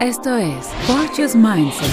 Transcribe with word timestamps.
Esto 0.00 0.36
es 0.36 0.68
Fortune's 0.86 1.34
Mindset, 1.34 1.90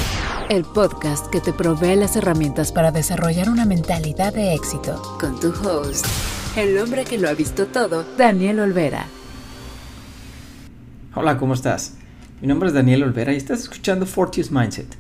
el 0.52 0.64
podcast 0.64 1.26
que 1.32 1.42
te 1.42 1.52
provee 1.52 1.96
las 1.96 2.16
herramientas 2.16 2.72
para 2.72 2.92
desarrollar 2.92 3.50
una 3.50 3.66
mentalidad 3.66 4.32
de 4.32 4.54
éxito. 4.54 5.02
Con 5.20 5.40
tu 5.40 5.48
host, 5.48 6.06
el 6.56 6.78
hombre 6.78 7.04
que 7.04 7.18
lo 7.18 7.28
ha 7.28 7.34
visto 7.34 7.66
todo, 7.66 8.06
Daniel 8.16 8.60
Olvera. 8.60 9.08
Hola, 11.16 11.40
¿cómo 11.40 11.56
estás? 11.56 11.96
Mi 12.42 12.48
nombre 12.48 12.68
es 12.68 12.76
Daniel 12.76 13.02
Olvera 13.02 13.34
y 13.34 13.38
estás 13.38 13.62
escuchando 13.62 14.06
Fortune's 14.06 14.52
Mindset, 14.52 14.96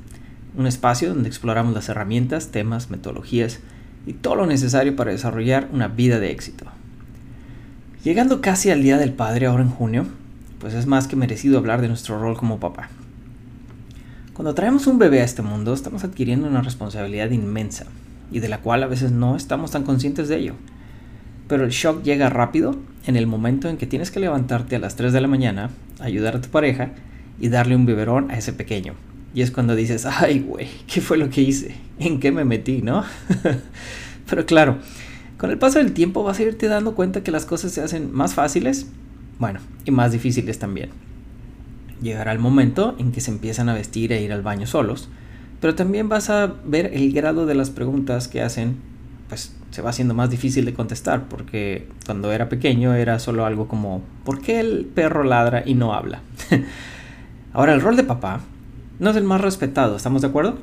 un 0.58 0.66
espacio 0.66 1.14
donde 1.14 1.30
exploramos 1.30 1.76
las 1.76 1.90
herramientas, 1.90 2.48
temas, 2.48 2.90
metodologías 2.90 3.60
y 4.08 4.14
todo 4.14 4.34
lo 4.34 4.48
necesario 4.48 4.96
para 4.96 5.12
desarrollar 5.12 5.70
una 5.72 5.90
vida 5.90 6.20
de 6.20 6.32
éxito. 6.32 6.66
Llegando 8.04 8.42
casi 8.42 8.72
al 8.72 8.82
Día 8.82 8.98
del 8.98 9.14
Padre 9.14 9.46
ahora 9.46 9.62
en 9.62 9.70
junio, 9.70 10.08
pues 10.60 10.74
es 10.74 10.86
más 10.86 11.08
que 11.08 11.16
merecido 11.16 11.58
hablar 11.58 11.82
de 11.82 11.88
nuestro 11.88 12.20
rol 12.20 12.38
como 12.38 12.60
papá. 12.60 12.90
Cuando 14.34 14.54
traemos 14.54 14.88
un 14.88 15.00
bebé 15.00 15.22
a 15.22 15.24
este 15.24 15.42
mundo, 15.42 15.74
estamos 15.74 16.04
adquiriendo 16.04 16.48
una 16.48 16.62
responsabilidad 16.62 17.32
inmensa 17.32 17.86
y 18.32 18.40
de 18.40 18.50
la 18.50 18.60
cual 18.60 18.84
a 18.84 18.88
veces 18.88 19.12
no 19.12 19.36
estamos 19.36 19.72
tan 19.72 19.84
conscientes 19.84 20.28
de 20.28 20.38
ello. 20.38 20.54
Pero 21.48 21.64
el 21.64 21.72
shock 21.72 22.04
llega 22.04 22.30
rápido 22.30 22.76
en 23.06 23.16
el 23.16 23.28
momento 23.28 23.70
en 23.70 23.78
que 23.78 23.88
tienes 23.88 24.12
que 24.12 24.20
levantarte 24.20 24.76
a 24.76 24.80
las 24.80 24.96
3 24.96 25.14
de 25.14 25.22
la 25.22 25.28
mañana, 25.28 25.70
ayudar 26.00 26.36
a 26.36 26.42
tu 26.42 26.50
pareja 26.50 26.92
y 27.40 27.50
darle 27.50 27.76
un 27.76 27.86
biberón 27.86 28.32
a 28.32 28.38
ese 28.38 28.52
pequeño. 28.52 28.94
Y 29.34 29.42
es 29.42 29.52
cuando 29.52 29.76
dices, 29.76 30.06
ay, 30.06 30.40
güey, 30.40 30.68
¿qué 30.88 31.02
fue 31.02 31.18
lo 31.18 31.30
que 31.30 31.42
hice? 31.42 31.76
¿En 32.00 32.20
qué 32.20 32.32
me 32.32 32.46
metí, 32.46 32.82
no? 32.82 33.04
Pero 34.30 34.46
claro, 34.46 34.80
con 35.38 35.52
el 35.52 35.58
paso 35.58 35.80
del 35.80 35.94
tiempo 35.94 36.24
vas 36.24 36.40
a 36.40 36.44
irte 36.44 36.68
dando 36.68 36.96
cuenta 36.96 37.22
que 37.22 37.32
las 37.32 37.46
cosas 37.46 37.72
se 37.72 37.82
hacen 37.82 38.12
más 38.12 38.34
fáciles 38.34 38.88
bueno, 39.40 39.60
y 39.86 39.92
más 39.92 40.12
difíciles 40.12 40.60
también. 40.60 40.90
Llegará 42.02 42.32
el 42.32 42.40
momento 42.40 42.96
en 43.00 43.12
que 43.12 43.22
se 43.22 43.32
empiezan 43.32 43.70
a 43.70 43.74
vestir 43.74 44.12
e 44.12 44.22
ir 44.22 44.32
al 44.32 44.42
baño 44.42 44.68
solos, 44.68 45.10
pero 45.62 45.76
también 45.76 46.10
vas 46.10 46.30
a 46.30 46.54
ver 46.66 46.92
el 46.94 47.12
grado 47.14 47.46
de 47.46 47.56
las 47.56 47.70
preguntas 47.70 48.28
que 48.28 48.42
hacen, 48.42 48.76
pues 49.30 49.56
se 49.72 49.82
va 49.82 49.90
haciendo 49.90 50.14
más 50.14 50.30
difícil 50.30 50.66
de 50.66 50.74
contestar, 50.74 51.28
porque 51.28 51.88
cuando 52.06 52.32
era 52.32 52.50
pequeño 52.50 52.94
era 52.94 53.20
solo 53.20 53.46
algo 53.46 53.68
como, 53.68 54.02
¿por 54.24 54.42
qué 54.42 54.60
el 54.60 54.86
perro 54.86 55.24
ladra 55.24 55.64
y 55.66 55.74
no 55.74 55.94
habla? 55.94 56.22
Ahora 57.54 57.74
el 57.74 57.82
rol 57.82 57.96
de 57.96 58.04
papá 58.04 58.42
no 59.00 59.10
es 59.10 59.18
el 59.18 59.24
más 59.24 59.42
respetado, 59.42 59.96
¿estamos 59.96 60.22
de 60.22 60.28
acuerdo? 60.28 60.58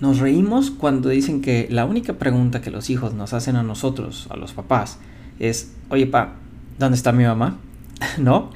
Nos 0.00 0.18
reímos 0.18 0.70
cuando 0.70 1.10
dicen 1.10 1.42
que 1.42 1.68
la 1.70 1.84
única 1.84 2.14
pregunta 2.14 2.62
que 2.62 2.70
los 2.70 2.88
hijos 2.88 3.12
nos 3.12 3.34
hacen 3.34 3.56
a 3.56 3.62
nosotros, 3.62 4.28
a 4.30 4.36
los 4.36 4.52
papás, 4.52 4.98
es, 5.38 5.74
oye 5.90 6.06
pa, 6.06 6.36
¿dónde 6.80 6.96
está 6.96 7.12
mi 7.12 7.24
mamá? 7.24 7.58
¿No? 8.18 8.50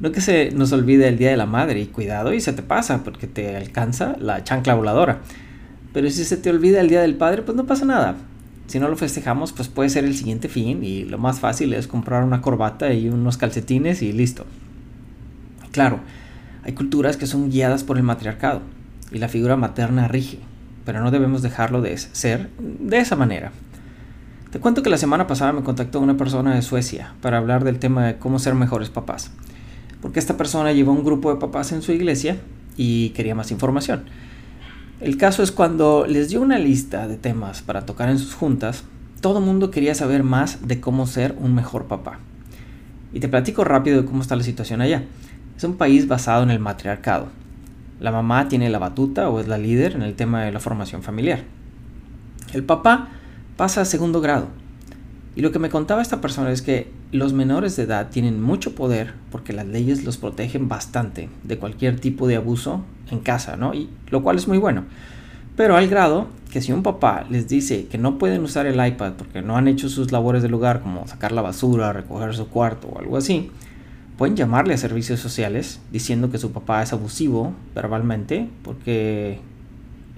No 0.00 0.10
que 0.10 0.20
se 0.20 0.50
nos 0.50 0.72
olvide 0.72 1.06
el 1.06 1.18
Día 1.18 1.30
de 1.30 1.36
la 1.36 1.46
Madre 1.46 1.80
y 1.80 1.86
cuidado 1.86 2.32
y 2.32 2.40
se 2.40 2.52
te 2.52 2.62
pasa 2.62 3.04
porque 3.04 3.28
te 3.28 3.56
alcanza 3.56 4.16
la 4.18 4.42
chancla 4.42 4.74
voladora. 4.74 5.20
Pero 5.92 6.10
si 6.10 6.24
se 6.24 6.38
te 6.38 6.50
olvida 6.50 6.80
el 6.80 6.88
Día 6.88 7.02
del 7.02 7.14
Padre, 7.14 7.42
pues 7.42 7.54
no 7.54 7.66
pasa 7.66 7.84
nada. 7.84 8.16
Si 8.66 8.80
no 8.80 8.88
lo 8.88 8.96
festejamos, 8.96 9.52
pues 9.52 9.68
puede 9.68 9.90
ser 9.90 10.04
el 10.04 10.16
siguiente 10.16 10.48
fin 10.48 10.82
y 10.82 11.04
lo 11.04 11.18
más 11.18 11.38
fácil 11.38 11.74
es 11.74 11.86
comprar 11.86 12.24
una 12.24 12.40
corbata 12.40 12.92
y 12.94 13.08
unos 13.08 13.36
calcetines 13.36 14.02
y 14.02 14.12
listo. 14.12 14.46
Claro, 15.70 16.00
hay 16.64 16.72
culturas 16.72 17.16
que 17.16 17.26
son 17.26 17.50
guiadas 17.50 17.84
por 17.84 17.98
el 17.98 18.02
matriarcado 18.02 18.62
y 19.12 19.18
la 19.18 19.28
figura 19.28 19.56
materna 19.56 20.08
rige, 20.08 20.38
pero 20.86 21.00
no 21.00 21.10
debemos 21.10 21.42
dejarlo 21.42 21.82
de 21.82 21.96
ser 21.98 22.48
de 22.58 22.98
esa 22.98 23.14
manera. 23.14 23.52
Te 24.52 24.60
cuento 24.60 24.82
que 24.82 24.90
la 24.90 24.98
semana 24.98 25.26
pasada 25.26 25.54
me 25.54 25.62
contactó 25.62 25.98
una 25.98 26.18
persona 26.18 26.54
de 26.54 26.60
Suecia 26.60 27.14
para 27.22 27.38
hablar 27.38 27.64
del 27.64 27.78
tema 27.78 28.04
de 28.04 28.18
cómo 28.18 28.38
ser 28.38 28.54
mejores 28.54 28.90
papás. 28.90 29.30
Porque 30.02 30.18
esta 30.18 30.36
persona 30.36 30.72
llevó 30.72 30.92
un 30.92 31.04
grupo 31.04 31.32
de 31.32 31.40
papás 31.40 31.72
en 31.72 31.80
su 31.80 31.90
iglesia 31.90 32.36
y 32.76 33.08
quería 33.10 33.34
más 33.34 33.50
información. 33.50 34.04
El 35.00 35.16
caso 35.16 35.42
es 35.42 35.52
cuando 35.52 36.04
les 36.06 36.28
dio 36.28 36.42
una 36.42 36.58
lista 36.58 37.08
de 37.08 37.16
temas 37.16 37.62
para 37.62 37.86
tocar 37.86 38.10
en 38.10 38.18
sus 38.18 38.34
juntas, 38.34 38.84
todo 39.22 39.38
el 39.38 39.44
mundo 39.46 39.70
quería 39.70 39.94
saber 39.94 40.22
más 40.22 40.68
de 40.68 40.82
cómo 40.82 41.06
ser 41.06 41.34
un 41.40 41.54
mejor 41.54 41.86
papá. 41.86 42.18
Y 43.14 43.20
te 43.20 43.30
platico 43.30 43.64
rápido 43.64 44.02
de 44.02 44.06
cómo 44.06 44.20
está 44.20 44.36
la 44.36 44.42
situación 44.42 44.82
allá. 44.82 45.04
Es 45.56 45.64
un 45.64 45.78
país 45.78 46.08
basado 46.08 46.42
en 46.42 46.50
el 46.50 46.58
matriarcado. 46.58 47.28
La 48.00 48.12
mamá 48.12 48.48
tiene 48.48 48.68
la 48.68 48.78
batuta 48.78 49.30
o 49.30 49.40
es 49.40 49.48
la 49.48 49.56
líder 49.56 49.94
en 49.94 50.02
el 50.02 50.14
tema 50.14 50.42
de 50.42 50.52
la 50.52 50.60
formación 50.60 51.02
familiar. 51.02 51.42
El 52.52 52.64
papá 52.64 53.08
pasa 53.62 53.82
a 53.82 53.84
segundo 53.84 54.20
grado. 54.20 54.48
Y 55.36 55.40
lo 55.40 55.52
que 55.52 55.60
me 55.60 55.70
contaba 55.70 56.02
esta 56.02 56.20
persona 56.20 56.50
es 56.50 56.62
que 56.62 56.90
los 57.12 57.32
menores 57.32 57.76
de 57.76 57.84
edad 57.84 58.08
tienen 58.10 58.42
mucho 58.42 58.74
poder 58.74 59.14
porque 59.30 59.52
las 59.52 59.68
leyes 59.68 60.02
los 60.02 60.16
protegen 60.16 60.68
bastante 60.68 61.28
de 61.44 61.58
cualquier 61.58 62.00
tipo 62.00 62.26
de 62.26 62.34
abuso 62.34 62.82
en 63.08 63.20
casa, 63.20 63.56
¿no? 63.56 63.72
Y 63.72 63.88
lo 64.10 64.24
cual 64.24 64.36
es 64.36 64.48
muy 64.48 64.58
bueno. 64.58 64.82
Pero 65.54 65.76
al 65.76 65.86
grado 65.86 66.26
que 66.50 66.60
si 66.60 66.72
un 66.72 66.82
papá 66.82 67.24
les 67.30 67.46
dice 67.46 67.86
que 67.86 67.98
no 67.98 68.18
pueden 68.18 68.42
usar 68.42 68.66
el 68.66 68.84
iPad 68.84 69.12
porque 69.12 69.42
no 69.42 69.56
han 69.56 69.68
hecho 69.68 69.88
sus 69.88 70.10
labores 70.10 70.42
del 70.42 70.54
hogar 70.54 70.80
como 70.80 71.06
sacar 71.06 71.30
la 71.30 71.42
basura, 71.42 71.92
recoger 71.92 72.34
su 72.34 72.48
cuarto 72.48 72.88
o 72.88 72.98
algo 72.98 73.16
así, 73.16 73.52
pueden 74.18 74.34
llamarle 74.34 74.74
a 74.74 74.76
servicios 74.76 75.20
sociales 75.20 75.78
diciendo 75.92 76.32
que 76.32 76.38
su 76.38 76.50
papá 76.50 76.82
es 76.82 76.92
abusivo 76.92 77.54
verbalmente 77.76 78.48
porque 78.64 79.38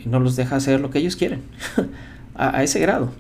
no 0.07 0.19
los 0.19 0.35
deja 0.35 0.57
hacer 0.57 0.81
lo 0.81 0.89
que 0.89 1.01
ellos 1.01 1.17
quieren. 1.17 1.43
a 2.35 2.63
ese 2.63 2.81
grado. 2.81 3.13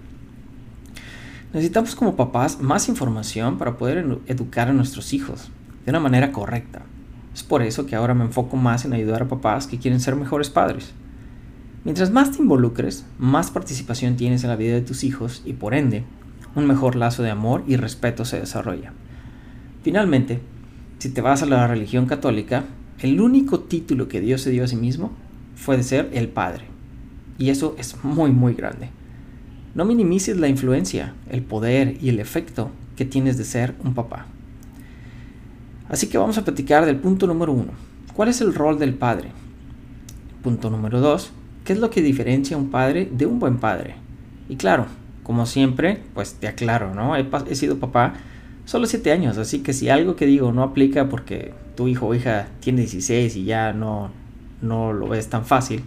Necesitamos 1.54 1.94
como 1.94 2.16
papás 2.16 2.60
más 2.60 2.88
información 2.88 3.59
para 3.59 3.78
poder 3.78 4.04
educar 4.26 4.69
a 4.69 4.72
nuestros 4.72 5.12
hijos 5.12 5.50
de 5.84 5.91
una 5.92 6.00
manera 6.00 6.32
correcta. 6.32 6.82
Es 7.32 7.44
por 7.44 7.62
eso 7.62 7.87
que 7.87 7.94
ahora 7.94 8.12
me 8.12 8.25
enfoco 8.25 8.56
más 8.56 8.84
en 8.84 8.92
ayudar 8.92 9.22
a 9.22 9.28
papás 9.28 9.69
que 9.69 9.78
quieren 9.78 10.00
ser 10.00 10.16
mejores 10.16 10.50
padres. 10.50 10.91
Mientras 11.84 12.10
más 12.10 12.32
te 12.32 12.43
involucres, 12.43 13.06
más 13.19 13.53
participación 13.53 14.16
tienes 14.16 14.43
en 14.43 14.50
la 14.50 14.56
vida 14.56 14.75
de 14.75 14.81
tus 14.81 15.04
hijos 15.04 15.43
y 15.44 15.53
por 15.53 15.75
ende, 15.75 16.03
un 16.56 16.66
mejor 16.66 16.97
lazo 16.97 17.22
de 17.22 17.31
amor 17.31 17.62
y 17.69 17.76
respeto 17.76 18.25
se 18.25 18.41
desarrolla. 18.41 18.93
Finalmente, 19.84 20.41
si 20.98 21.10
te 21.10 21.20
vas 21.20 21.44
a 21.44 21.47
la 21.47 21.69
religión 21.69 22.06
católica, 22.06 22.64
el 22.98 23.20
único 23.20 23.60
título 23.60 24.09
que 24.09 24.20
Dios 24.20 24.41
se 24.41 24.50
dio 24.50 24.64
a 24.64 24.69
sí 24.69 24.75
mismo 24.75 25.12
fue 25.54 25.76
de 25.76 25.84
ser 25.84 26.10
el 26.14 26.26
Padre. 26.26 26.64
Y 27.38 27.50
eso 27.50 27.76
es 27.78 28.03
muy 28.03 28.32
muy 28.32 28.54
grande. 28.54 28.91
No 29.74 29.84
minimices 29.84 30.36
la 30.36 30.48
influencia, 30.48 31.14
el 31.28 31.42
poder 31.42 31.96
y 32.00 32.08
el 32.08 32.20
efecto 32.20 32.70
que 32.96 33.04
tienes 33.04 33.36
de 33.36 33.44
ser 33.44 33.74
un 33.82 33.94
papá. 33.94 34.26
Así 35.88 36.08
que 36.08 36.18
vamos 36.18 36.38
a 36.38 36.44
platicar 36.44 36.86
del 36.86 36.96
punto 36.96 37.26
número 37.26 37.52
uno. 37.52 37.72
¿Cuál 38.14 38.28
es 38.28 38.40
el 38.40 38.54
rol 38.54 38.78
del 38.78 38.94
padre? 38.94 39.30
Punto 40.42 40.70
número 40.70 41.00
dos. 41.00 41.32
¿Qué 41.64 41.72
es 41.72 41.78
lo 41.78 41.90
que 41.90 42.02
diferencia 42.02 42.56
a 42.56 42.60
un 42.60 42.70
padre 42.70 43.08
de 43.10 43.26
un 43.26 43.40
buen 43.40 43.58
padre? 43.58 43.96
Y 44.48 44.56
claro, 44.56 44.86
como 45.24 45.46
siempre, 45.46 46.02
pues 46.14 46.34
te 46.34 46.46
aclaro, 46.46 46.94
¿no? 46.94 47.16
He, 47.16 47.54
sido 47.54 47.78
papá 47.78 48.14
solo 48.66 48.86
7 48.86 49.10
años, 49.10 49.38
así 49.38 49.60
que 49.60 49.72
si 49.72 49.88
algo 49.88 50.14
que 50.16 50.26
digo 50.26 50.52
no 50.52 50.62
aplica 50.62 51.08
porque 51.08 51.52
tu 51.76 51.88
hijo 51.88 52.06
o 52.06 52.14
hija 52.14 52.48
tiene 52.60 52.82
16 52.82 53.36
y 53.36 53.44
ya 53.44 53.72
no, 53.72 54.10
no 54.62 54.92
lo 54.92 55.08
ves 55.08 55.28
tan 55.28 55.44
fácil, 55.44 55.82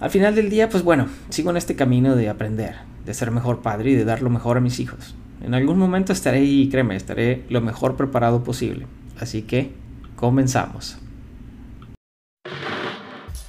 al 0.00 0.10
final 0.10 0.34
del 0.34 0.50
día, 0.50 0.68
pues 0.68 0.82
bueno, 0.82 1.08
sigo 1.28 1.50
en 1.50 1.56
este 1.56 1.76
camino 1.76 2.16
de 2.16 2.28
aprender, 2.28 2.76
de 3.04 3.14
ser 3.14 3.30
mejor 3.30 3.62
padre 3.62 3.90
y 3.90 3.94
de 3.94 4.04
dar 4.04 4.22
lo 4.22 4.30
mejor 4.30 4.56
a 4.56 4.60
mis 4.60 4.80
hijos. 4.80 5.14
En 5.40 5.54
algún 5.54 5.78
momento 5.78 6.12
estaré 6.12 6.42
y 6.42 6.68
créeme, 6.68 6.96
estaré 6.96 7.44
lo 7.48 7.60
mejor 7.60 7.96
preparado 7.96 8.42
posible. 8.42 8.86
Así 9.20 9.42
que, 9.42 9.72
comenzamos. 10.16 10.98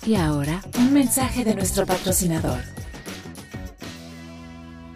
Y 0.06 0.16
ahora, 0.16 0.62
un 0.78 0.94
mensaje 0.94 1.44
de 1.44 1.56
nuestro 1.56 1.86
patrocinador. 1.86 2.60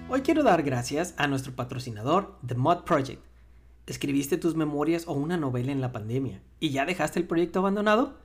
Hoy 0.07 0.21
quiero 0.21 0.43
dar 0.43 0.61
gracias 0.61 1.13
a 1.17 1.27
nuestro 1.27 1.55
patrocinador, 1.55 2.37
The 2.45 2.55
Mod 2.55 2.83
Project. 2.83 3.23
¿Escribiste 3.87 4.37
tus 4.37 4.55
memorias 4.55 5.05
o 5.07 5.13
una 5.13 5.37
novela 5.37 5.71
en 5.71 5.81
la 5.81 5.91
pandemia 5.91 6.41
y 6.59 6.69
ya 6.69 6.85
dejaste 6.85 7.19
el 7.19 7.25
proyecto 7.25 7.59
abandonado? 7.59 8.19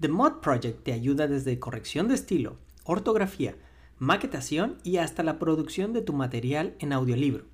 The 0.00 0.08
Mod 0.08 0.40
Project 0.40 0.82
te 0.82 0.92
ayuda 0.92 1.28
desde 1.28 1.58
corrección 1.58 2.08
de 2.08 2.14
estilo, 2.14 2.56
ortografía, 2.84 3.56
maquetación 3.98 4.78
y 4.82 4.96
hasta 4.96 5.22
la 5.22 5.38
producción 5.38 5.92
de 5.92 6.02
tu 6.02 6.12
material 6.12 6.74
en 6.80 6.92
audiolibro, 6.92 7.44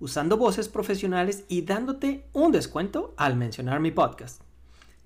usando 0.00 0.36
voces 0.36 0.68
profesionales 0.68 1.44
y 1.48 1.62
dándote 1.62 2.24
un 2.32 2.52
descuento 2.52 3.14
al 3.16 3.36
mencionar 3.36 3.80
mi 3.80 3.90
podcast. 3.90 4.40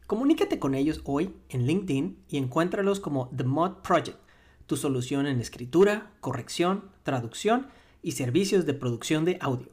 Comunícate 0.07 0.59
con 0.59 0.75
ellos 0.75 1.01
hoy 1.05 1.35
en 1.49 1.67
LinkedIn 1.67 2.19
y 2.29 2.37
encuéntralos 2.37 3.01
como 3.01 3.31
The 3.37 3.45
Mod 3.45 3.83
Project, 3.83 4.19
tu 4.67 4.77
solución 4.77 5.27
en 5.27 5.41
escritura, 5.41 6.13
corrección, 6.21 6.85
traducción 7.03 7.67
y 8.03 8.13
servicios 8.13 8.67
de 8.67 8.75
producción 8.75 9.25
de 9.25 9.39
audio. 9.41 9.69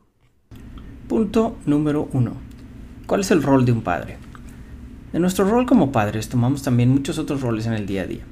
Punto 1.07 1.55
número 1.65 2.09
1. 2.11 2.33
¿Cuál 3.05 3.21
es 3.21 3.31
el 3.31 3.43
rol 3.43 3.65
de 3.65 3.71
un 3.71 3.81
padre? 3.81 4.17
En 5.13 5.21
nuestro 5.21 5.49
rol 5.49 5.65
como 5.65 5.93
padres 5.93 6.27
tomamos 6.27 6.63
también 6.63 6.89
muchos 6.89 7.17
otros 7.17 7.39
roles 7.39 7.65
en 7.65 7.71
el 7.71 7.85
día 7.85 8.01
a 8.01 8.07
día. 8.07 8.23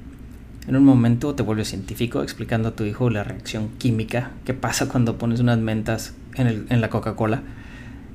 En 0.68 0.76
un 0.76 0.84
momento 0.84 1.34
te 1.34 1.42
vuelves 1.42 1.68
científico 1.68 2.22
explicando 2.22 2.68
a 2.68 2.76
tu 2.76 2.84
hijo 2.84 3.08
la 3.08 3.24
reacción 3.24 3.70
química 3.78 4.32
que 4.44 4.52
pasa 4.52 4.86
cuando 4.86 5.16
pones 5.16 5.40
unas 5.40 5.58
mentas 5.58 6.12
en, 6.34 6.80
la 6.80 6.90
Coca-Cola. 6.90 7.42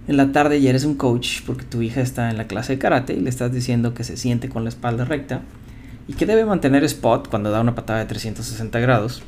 En 0.08 0.16
la 0.16 0.32
tarde 0.32 0.62
ya 0.62 0.70
eres 0.70 0.86
un 0.86 0.94
coach 0.94 1.42
porque 1.44 1.66
tu 1.66 1.82
hija 1.82 2.02
está 2.02 2.30
en 2.30 2.38
la 2.38 2.46
clase 2.46 2.74
de 2.74 2.80
karate 2.80 3.14
y 3.14 3.20
le 3.22 3.32
estás 3.32 3.52
diciendo 3.52 3.96
que 3.96 4.04
se 4.04 4.16
siente 4.16 4.48
con 4.48 4.64
la 4.64 4.70
espalda 4.70 5.06
recta 5.06 5.42
y 6.08 6.14
que 6.14 6.28
debe 6.28 6.46
mantener 6.46 6.84
spot 6.84 7.30
cuando 7.30 7.50
da 7.50 7.62
una 7.62 7.74
patada 7.74 7.98
de 7.98 8.06
360 8.06 8.80
grados. 8.80 9.24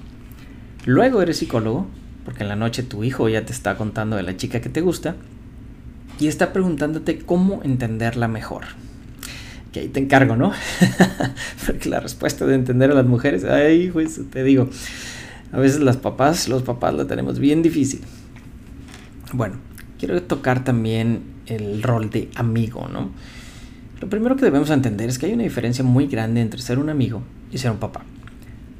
Luego 0.85 1.23
eres 1.23 1.37
psicólogo 1.37 1.87
porque 2.23 2.43
en 2.43 2.49
la 2.49 2.55
noche 2.55 2.83
tu 2.83 3.03
hijo 3.03 3.27
ya 3.29 3.43
te 3.43 3.51
está 3.51 3.77
contando 3.77 4.15
de 4.15 4.23
la 4.23 4.37
chica 4.37 4.61
que 4.61 4.69
te 4.69 4.81
gusta 4.81 5.15
y 6.19 6.27
está 6.27 6.53
preguntándote 6.53 7.17
cómo 7.17 7.61
entenderla 7.63 8.27
mejor. 8.27 8.65
Que 9.73 9.81
ahí 9.81 9.87
te 9.89 9.99
encargo, 9.99 10.37
¿no? 10.37 10.53
porque 11.65 11.89
la 11.89 11.99
respuesta 11.99 12.45
de 12.45 12.55
entender 12.55 12.91
a 12.91 12.93
las 12.93 13.05
mujeres, 13.05 13.43
ay, 13.43 13.89
pues 13.91 14.21
te 14.31 14.43
digo, 14.43 14.69
a 15.51 15.59
veces 15.59 15.81
las 15.81 15.97
papás, 15.97 16.47
los 16.47 16.63
papás 16.63 16.93
la 16.93 17.05
tenemos 17.05 17.39
bien 17.39 17.61
difícil. 17.61 18.01
Bueno, 19.33 19.55
quiero 19.99 20.21
tocar 20.23 20.63
también 20.63 21.23
el 21.47 21.83
rol 21.83 22.09
de 22.09 22.29
amigo, 22.35 22.87
¿no? 22.87 23.11
Lo 23.99 24.09
primero 24.09 24.35
que 24.35 24.45
debemos 24.45 24.69
entender 24.69 25.09
es 25.09 25.17
que 25.17 25.25
hay 25.27 25.33
una 25.33 25.43
diferencia 25.43 25.83
muy 25.83 26.07
grande 26.07 26.41
entre 26.41 26.61
ser 26.61 26.77
un 26.77 26.89
amigo 26.89 27.23
y 27.51 27.57
ser 27.57 27.71
un 27.71 27.77
papá. 27.77 28.03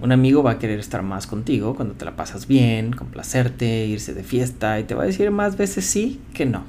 Un 0.01 0.11
amigo 0.11 0.43
va 0.43 0.51
a 0.51 0.59
querer 0.59 0.79
estar 0.79 1.01
más 1.01 1.27
contigo 1.27 1.75
cuando 1.75 1.95
te 1.95 2.05
la 2.05 2.15
pasas 2.15 2.45
bien, 2.47 2.91
complacerte, 2.91 3.85
irse 3.85 4.13
de 4.13 4.23
fiesta 4.23 4.79
y 4.79 4.83
te 4.83 4.95
va 4.95 5.03
a 5.03 5.05
decir 5.05 5.31
más 5.31 5.55
veces 5.57 5.85
sí 5.85 6.19
que 6.33 6.45
no. 6.45 6.65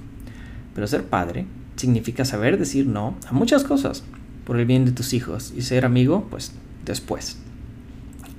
Pero 0.74 0.86
ser 0.86 1.04
padre 1.04 1.46
significa 1.76 2.24
saber 2.24 2.58
decir 2.58 2.86
no 2.86 3.16
a 3.28 3.32
muchas 3.32 3.64
cosas 3.64 4.04
por 4.44 4.58
el 4.58 4.66
bien 4.66 4.84
de 4.84 4.92
tus 4.92 5.12
hijos 5.12 5.52
y 5.56 5.62
ser 5.62 5.84
amigo, 5.84 6.26
pues 6.30 6.52
después. 6.84 7.38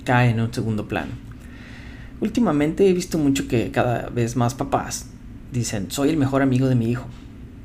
Cae 0.04 0.30
en 0.30 0.40
un 0.40 0.52
segundo 0.52 0.86
plano. 0.86 1.12
Últimamente 2.20 2.88
he 2.88 2.92
visto 2.92 3.18
mucho 3.18 3.48
que 3.48 3.70
cada 3.70 4.08
vez 4.08 4.36
más 4.36 4.54
papás 4.54 5.06
dicen, 5.52 5.90
soy 5.90 6.10
el 6.10 6.16
mejor 6.16 6.42
amigo 6.42 6.68
de 6.68 6.74
mi 6.74 6.90
hijo. 6.90 7.06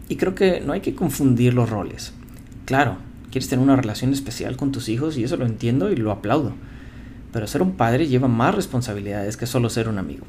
Y 0.09 0.17
creo 0.17 0.35
que 0.35 0.59
no 0.59 0.73
hay 0.73 0.81
que 0.81 0.95
confundir 0.95 1.53
los 1.53 1.69
roles. 1.69 2.13
Claro, 2.65 2.97
quieres 3.31 3.47
tener 3.47 3.63
una 3.63 3.75
relación 3.75 4.11
especial 4.11 4.57
con 4.57 4.71
tus 4.71 4.89
hijos 4.89 5.17
y 5.17 5.23
eso 5.23 5.37
lo 5.37 5.45
entiendo 5.45 5.91
y 5.91 5.95
lo 5.95 6.11
aplaudo. 6.11 6.53
Pero 7.31 7.47
ser 7.47 7.61
un 7.61 7.73
padre 7.73 8.07
lleva 8.07 8.27
más 8.27 8.55
responsabilidades 8.55 9.37
que 9.37 9.45
solo 9.45 9.69
ser 9.69 9.87
un 9.87 9.99
amigo. 9.99 10.25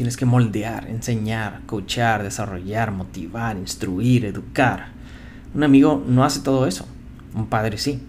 Tienes 0.00 0.16
que 0.16 0.24
moldear, 0.24 0.88
enseñar, 0.88 1.60
coachar, 1.66 2.22
desarrollar, 2.22 2.90
motivar, 2.90 3.58
instruir, 3.58 4.24
educar. 4.24 4.92
Un 5.54 5.62
amigo 5.62 6.02
no 6.08 6.24
hace 6.24 6.40
todo 6.40 6.66
eso. 6.66 6.88
Un 7.34 7.48
padre 7.48 7.76
sí. 7.76 8.00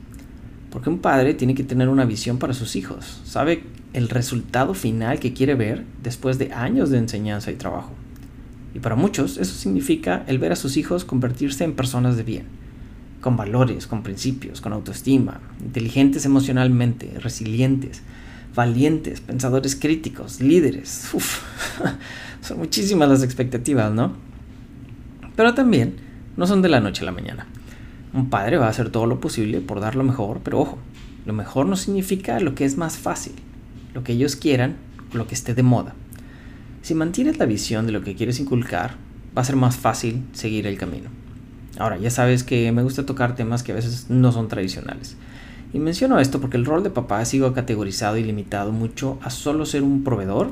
Porque 0.69 0.89
un 0.89 0.99
padre 0.99 1.33
tiene 1.33 1.53
que 1.53 1.65
tener 1.65 1.89
una 1.89 2.05
visión 2.05 2.37
para 2.37 2.53
sus 2.53 2.77
hijos. 2.77 3.19
Sabe 3.25 3.65
el 3.91 4.07
resultado 4.07 4.73
final 4.73 5.19
que 5.19 5.33
quiere 5.33 5.53
ver 5.55 5.83
después 6.01 6.37
de 6.37 6.53
años 6.53 6.91
de 6.91 6.97
enseñanza 6.97 7.51
y 7.51 7.55
trabajo. 7.55 7.91
Y 8.73 8.79
para 8.79 8.95
muchos 8.95 9.37
eso 9.37 9.53
significa 9.53 10.23
el 10.27 10.39
ver 10.39 10.53
a 10.53 10.55
sus 10.55 10.77
hijos 10.77 11.03
convertirse 11.03 11.65
en 11.65 11.75
personas 11.75 12.15
de 12.15 12.23
bien, 12.23 12.45
con 13.19 13.35
valores, 13.35 13.85
con 13.85 14.01
principios, 14.01 14.61
con 14.61 14.71
autoestima, 14.71 15.41
inteligentes 15.61 16.23
emocionalmente, 16.23 17.19
resilientes, 17.19 18.01
valientes, 18.55 19.21
pensadores 19.21 19.75
críticos, 19.75 20.41
líderes. 20.41 21.09
Uf, 21.13 21.41
son 22.41 22.59
muchísimas 22.59 23.09
las 23.09 23.23
expectativas, 23.23 23.91
¿no? 23.91 24.13
Pero 25.35 25.53
también 25.53 25.95
no 26.37 26.47
son 26.47 26.61
de 26.61 26.69
la 26.69 26.79
noche 26.79 27.03
a 27.03 27.05
la 27.05 27.11
mañana. 27.11 27.47
Un 28.13 28.29
padre 28.29 28.57
va 28.57 28.67
a 28.67 28.69
hacer 28.69 28.89
todo 28.89 29.05
lo 29.05 29.19
posible 29.19 29.61
por 29.61 29.79
dar 29.79 29.95
lo 29.95 30.03
mejor, 30.03 30.41
pero 30.43 30.59
ojo, 30.59 30.77
lo 31.25 31.33
mejor 31.33 31.65
no 31.65 31.75
significa 31.75 32.39
lo 32.39 32.55
que 32.55 32.65
es 32.65 32.77
más 32.77 32.97
fácil 32.97 33.33
lo 33.93 34.03
que 34.03 34.13
ellos 34.13 34.35
quieran, 34.35 34.77
lo 35.13 35.27
que 35.27 35.35
esté 35.35 35.53
de 35.53 35.63
moda. 35.63 35.93
Si 36.81 36.95
mantienes 36.95 37.37
la 37.37 37.45
visión 37.45 37.85
de 37.85 37.91
lo 37.91 38.01
que 38.01 38.15
quieres 38.15 38.39
inculcar, 38.39 38.95
va 39.37 39.41
a 39.41 39.45
ser 39.45 39.55
más 39.55 39.75
fácil 39.75 40.23
seguir 40.33 40.67
el 40.67 40.77
camino. 40.77 41.09
Ahora, 41.77 41.97
ya 41.97 42.09
sabes 42.09 42.43
que 42.43 42.71
me 42.71 42.83
gusta 42.83 43.05
tocar 43.05 43.35
temas 43.35 43.63
que 43.63 43.71
a 43.71 43.75
veces 43.75 44.09
no 44.09 44.31
son 44.31 44.47
tradicionales. 44.47 45.15
Y 45.73 45.79
menciono 45.79 46.19
esto 46.19 46.41
porque 46.41 46.57
el 46.57 46.65
rol 46.65 46.83
de 46.83 46.89
papá 46.89 47.19
ha 47.19 47.25
sido 47.25 47.53
categorizado 47.53 48.17
y 48.17 48.23
limitado 48.23 48.71
mucho 48.71 49.19
a 49.21 49.29
solo 49.29 49.65
ser 49.65 49.83
un 49.83 50.03
proveedor, 50.03 50.51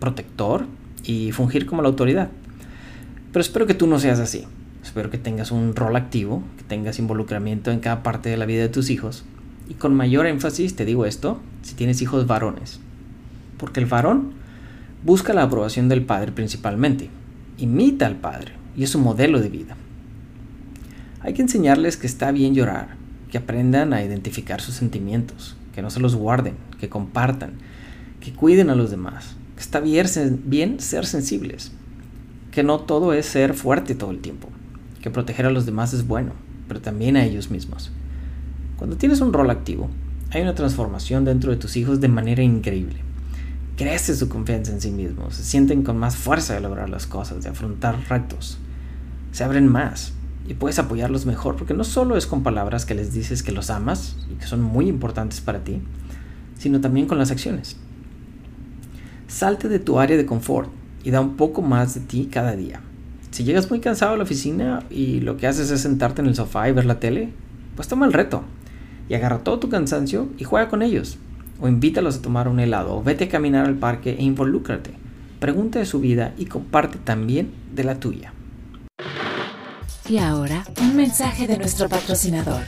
protector 0.00 0.66
y 1.04 1.32
fungir 1.32 1.66
como 1.66 1.82
la 1.82 1.88
autoridad. 1.88 2.30
Pero 3.32 3.40
espero 3.40 3.66
que 3.66 3.74
tú 3.74 3.86
no 3.86 3.98
seas 3.98 4.18
así. 4.18 4.44
Espero 4.82 5.10
que 5.10 5.18
tengas 5.18 5.50
un 5.50 5.74
rol 5.76 5.96
activo, 5.96 6.42
que 6.56 6.64
tengas 6.64 6.98
involucramiento 6.98 7.70
en 7.70 7.80
cada 7.80 8.02
parte 8.02 8.28
de 8.28 8.36
la 8.36 8.46
vida 8.46 8.62
de 8.62 8.68
tus 8.68 8.90
hijos 8.90 9.24
y 9.68 9.74
con 9.74 9.94
mayor 9.94 10.26
énfasis 10.26 10.76
te 10.76 10.84
digo 10.84 11.06
esto, 11.06 11.40
si 11.62 11.74
tienes 11.74 12.00
hijos 12.02 12.26
varones. 12.26 12.80
Porque 13.58 13.80
el 13.80 13.86
varón 13.86 14.32
busca 15.04 15.32
la 15.32 15.42
aprobación 15.42 15.88
del 15.88 16.04
padre 16.04 16.32
principalmente, 16.32 17.10
imita 17.58 18.06
al 18.06 18.16
padre 18.16 18.52
y 18.76 18.84
es 18.84 18.90
su 18.90 18.98
modelo 18.98 19.40
de 19.40 19.48
vida. 19.48 19.76
Hay 21.20 21.34
que 21.34 21.42
enseñarles 21.42 21.96
que 21.96 22.06
está 22.06 22.30
bien 22.30 22.54
llorar, 22.54 22.96
que 23.30 23.38
aprendan 23.38 23.92
a 23.92 24.02
identificar 24.02 24.60
sus 24.60 24.74
sentimientos, 24.74 25.56
que 25.74 25.82
no 25.82 25.90
se 25.90 26.00
los 26.00 26.14
guarden, 26.14 26.54
que 26.78 26.88
compartan, 26.88 27.54
que 28.20 28.32
cuiden 28.32 28.70
a 28.70 28.74
los 28.74 28.90
demás, 28.90 29.36
que 29.54 29.62
está 29.62 29.80
bien 29.80 30.80
ser 30.80 31.06
sensibles, 31.06 31.72
que 32.52 32.62
no 32.62 32.80
todo 32.80 33.12
es 33.12 33.26
ser 33.26 33.54
fuerte 33.54 33.94
todo 33.94 34.10
el 34.10 34.20
tiempo, 34.20 34.48
que 35.02 35.10
proteger 35.10 35.46
a 35.46 35.50
los 35.50 35.66
demás 35.66 35.92
es 35.92 36.06
bueno, 36.06 36.32
pero 36.68 36.80
también 36.80 37.16
a 37.16 37.24
ellos 37.24 37.50
mismos. 37.50 37.92
Cuando 38.78 38.96
tienes 38.96 39.20
un 39.20 39.32
rol 39.32 39.50
activo, 39.50 39.90
hay 40.30 40.42
una 40.42 40.54
transformación 40.54 41.24
dentro 41.24 41.50
de 41.50 41.56
tus 41.56 41.76
hijos 41.76 42.00
de 42.00 42.08
manera 42.08 42.42
increíble. 42.42 42.96
Crece 43.76 44.16
su 44.16 44.28
confianza 44.28 44.72
en 44.72 44.80
sí 44.80 44.90
mismos, 44.90 45.34
se 45.34 45.44
sienten 45.44 45.82
con 45.82 45.98
más 45.98 46.16
fuerza 46.16 46.54
de 46.54 46.60
lograr 46.60 46.88
las 46.88 47.06
cosas, 47.06 47.42
de 47.44 47.50
afrontar 47.50 47.98
retos, 48.08 48.58
se 49.32 49.44
abren 49.44 49.68
más 49.68 50.15
y 50.48 50.54
puedes 50.54 50.78
apoyarlos 50.78 51.26
mejor 51.26 51.56
porque 51.56 51.74
no 51.74 51.84
solo 51.84 52.16
es 52.16 52.26
con 52.26 52.42
palabras 52.42 52.86
que 52.86 52.94
les 52.94 53.12
dices 53.12 53.42
que 53.42 53.52
los 53.52 53.70
amas 53.70 54.16
y 54.30 54.34
que 54.34 54.46
son 54.46 54.62
muy 54.62 54.88
importantes 54.88 55.40
para 55.40 55.64
ti, 55.64 55.80
sino 56.58 56.80
también 56.80 57.06
con 57.06 57.18
las 57.18 57.30
acciones. 57.30 57.76
Salte 59.28 59.68
de 59.68 59.78
tu 59.78 59.98
área 59.98 60.16
de 60.16 60.26
confort 60.26 60.70
y 61.02 61.10
da 61.10 61.20
un 61.20 61.36
poco 61.36 61.62
más 61.62 61.94
de 61.94 62.00
ti 62.00 62.28
cada 62.30 62.54
día. 62.54 62.80
Si 63.30 63.44
llegas 63.44 63.70
muy 63.70 63.80
cansado 63.80 64.14
a 64.14 64.16
la 64.16 64.22
oficina 64.22 64.84
y 64.88 65.20
lo 65.20 65.36
que 65.36 65.46
haces 65.46 65.70
es 65.70 65.80
sentarte 65.80 66.22
en 66.22 66.28
el 66.28 66.34
sofá 66.34 66.68
y 66.68 66.72
ver 66.72 66.86
la 66.86 67.00
tele, 67.00 67.32
pues 67.74 67.88
toma 67.88 68.06
el 68.06 68.12
reto 68.12 68.44
y 69.08 69.14
agarra 69.14 69.44
todo 69.44 69.58
tu 69.58 69.68
cansancio 69.68 70.28
y 70.38 70.44
juega 70.44 70.68
con 70.68 70.82
ellos. 70.82 71.18
O 71.60 71.68
invítalos 71.68 72.18
a 72.18 72.22
tomar 72.22 72.48
un 72.48 72.60
helado, 72.60 72.96
o 72.96 73.02
vete 73.02 73.24
a 73.24 73.28
caminar 73.28 73.66
al 73.66 73.76
parque 73.76 74.16
e 74.18 74.22
involúcrate. 74.22 74.92
Pregunta 75.40 75.78
de 75.78 75.86
su 75.86 76.00
vida 76.00 76.34
y 76.36 76.46
comparte 76.46 76.98
también 76.98 77.50
de 77.74 77.84
la 77.84 77.98
tuya. 77.98 78.32
Y 80.08 80.18
ahora, 80.18 80.64
un 80.80 80.94
mensaje 80.94 81.48
de 81.48 81.58
nuestro 81.58 81.88
patrocinador. 81.88 82.62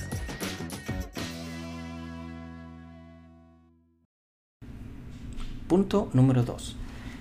Punto 5.68 6.10
número 6.14 6.42
2. 6.42 6.76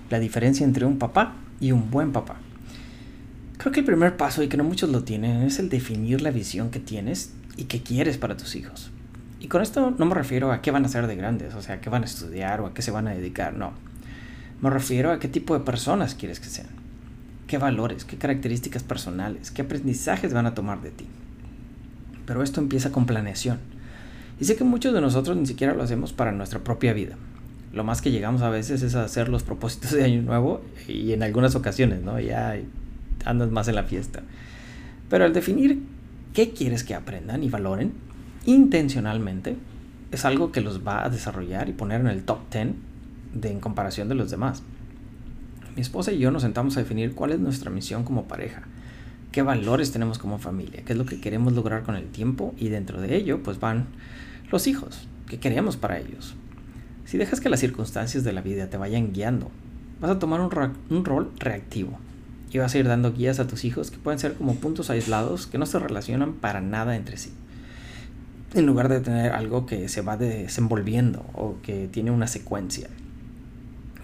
La 0.10 0.18
diferencia 0.18 0.66
entre 0.66 0.86
un 0.86 0.98
papá 0.98 1.36
y 1.60 1.72
un 1.72 1.92
buen 1.92 2.14
papá. 2.14 2.38
Creo 3.60 3.72
que 3.72 3.82
el 3.82 3.86
primer 3.86 4.18
paso, 4.18 4.42
y 4.42 4.48
que 4.48 4.58
no 4.58 4.64
muchos 4.64 4.90
lo 4.90 5.04
tienen, 5.04 5.44
es 5.44 5.60
el 5.60 5.70
definir 5.70 6.22
la 6.22 6.32
visión 6.32 6.72
que 6.72 6.80
tienes 6.80 7.34
y 7.56 7.66
que 7.66 7.84
quieres 7.84 8.18
para 8.18 8.38
tus 8.38 8.56
hijos. 8.56 8.90
Y 9.40 9.50
con 9.50 9.62
esto 9.62 9.94
no 10.00 10.06
me 10.08 10.16
refiero 10.16 10.52
a 10.52 10.64
qué 10.64 10.72
van 10.72 10.86
a 10.86 10.90
ser 10.90 11.06
de 11.06 11.16
grandes, 11.16 11.54
o 11.54 11.62
sea, 11.62 11.76
a 11.76 11.82
qué 11.82 11.92
van 11.92 12.02
a 12.02 12.08
estudiar 12.08 12.62
o 12.62 12.66
a 12.66 12.74
qué 12.74 12.82
se 12.82 12.90
van 12.90 13.08
a 13.08 13.14
dedicar, 13.14 13.54
no. 13.54 13.74
Me 14.62 14.72
refiero 14.72 15.12
a 15.12 15.20
qué 15.20 15.28
tipo 15.28 15.54
de 15.54 15.64
personas 15.64 16.16
quieres 16.16 16.40
que 16.40 16.48
sean. 16.48 16.87
Qué 17.48 17.58
valores, 17.58 18.06
qué 18.06 18.18
características 18.18 18.84
personales, 18.84 19.51
qué 19.51 19.62
aprendizajes 19.63 20.34
van 20.34 20.46
a 20.46 20.54
tomar 20.54 20.82
de 20.82 20.92
ti. 20.92 21.06
Pero 22.25 22.44
esto 22.44 22.60
empieza 22.60 22.92
con 22.92 23.06
planeación. 23.06 23.60
Y 24.39 24.46
sé 24.46 24.56
que 24.56 24.63
muchos 24.63 24.94
de 24.94 25.01
nosotros 25.01 25.38
ni 25.38 25.46
siquiera 25.46 25.74
lo 25.74 25.82
hacemos 25.82 26.13
para 26.13 26.32
nuestra 26.32 26.60
propia 26.60 26.94
vida. 26.94 27.16
Lo 27.74 27.84
más 27.84 28.01
que 28.01 28.12
llegamos 28.12 28.42
a 28.42 28.50
veces 28.50 28.82
es 28.84 28.96
a 28.96 29.04
hacer 29.04 29.30
los 29.30 29.44
propósitos 29.44 29.92
de 29.92 30.04
año 30.04 30.22
nuevo 30.22 30.62
y 30.88 31.13
en 31.13 31.24
algunas 31.24 31.56
ocasiones, 31.56 32.01
¿no? 32.01 32.20
Ya 32.20 32.58
andas 33.25 33.50
más 33.50 33.68
en 33.68 33.75
la 33.75 33.84
fiesta. 33.84 34.24
Pero 35.10 35.25
al 35.25 35.34
definir 35.34 35.82
qué 36.34 36.51
quieres 36.51 36.84
que 36.84 36.96
aprendan 36.96 37.44
y 37.44 37.50
valoren, 37.50 37.94
intencionalmente 38.46 39.56
es 40.12 40.25
algo 40.25 40.51
que 40.51 40.62
los 40.62 40.86
va 40.86 41.06
a 41.06 41.10
desarrollar 41.10 41.70
y 41.70 41.74
poner 41.74 42.01
en 42.01 42.08
el 42.08 42.24
top 42.24 42.39
10 42.51 42.68
de, 43.34 43.51
en 43.51 43.60
comparación 43.60 44.10
de 44.10 44.16
los 44.16 44.32
demás. 44.32 44.63
Mi 45.78 45.82
esposa 45.82 46.12
y 46.12 46.18
yo 46.18 46.32
nos 46.32 46.42
sentamos 46.42 46.76
a 46.76 46.80
definir 46.80 47.14
cuál 47.14 47.34
es 47.34 47.40
nuestra 47.40 47.70
misión 47.70 48.04
como 48.04 48.24
pareja, 48.24 48.64
qué 49.32 49.44
valores 49.44 49.92
tenemos 49.92 50.18
como 50.18 50.40
familia, 50.40 50.82
qué 50.84 50.94
es 50.94 50.98
lo 50.98 51.06
que 51.06 51.22
queremos 51.22 51.54
lograr 51.54 51.84
con 51.84 51.96
el 51.96 52.08
tiempo 52.08 52.56
y 52.58 52.70
dentro 52.70 53.00
de 53.00 53.16
ello 53.16 53.44
pues 53.44 53.60
van 53.60 53.86
los 54.52 54.66
hijos, 54.66 55.08
qué 55.28 55.38
queremos 55.38 55.78
para 55.78 56.00
ellos. 56.00 56.34
Si 57.06 57.20
dejas 57.20 57.42
que 57.42 57.50
las 57.50 57.60
circunstancias 57.60 58.24
de 58.24 58.34
la 58.34 58.42
vida 58.42 58.72
te 58.72 58.78
vayan 58.78 59.14
guiando, 59.14 59.52
vas 60.02 60.10
a 60.10 60.18
tomar 60.18 60.42
un, 60.42 60.50
un 60.90 61.06
rol 61.06 61.32
reactivo 61.38 62.00
y 62.52 62.58
vas 62.58 62.74
a 62.74 62.80
ir 62.80 62.88
dando 62.88 63.14
guías 63.14 63.40
a 63.40 63.46
tus 63.46 63.64
hijos 63.64 63.92
que 63.92 64.00
pueden 64.00 64.18
ser 64.18 64.34
como 64.34 64.56
puntos 64.56 64.90
aislados 64.90 65.46
que 65.46 65.60
no 65.60 65.68
se 65.68 65.78
relacionan 65.78 66.34
para 66.34 66.60
nada 66.60 66.96
entre 66.96 67.18
sí 67.18 67.32
en 68.56 68.66
lugar 68.66 68.90
de 68.90 69.02
tener 69.02 69.32
algo 69.32 69.68
que 69.68 69.90
se 69.90 70.02
va 70.02 70.18
desenvolviendo 70.18 71.24
o 71.34 71.58
que 71.62 71.88
tiene 71.88 72.10
una 72.10 72.26
secuencia. 72.26 72.88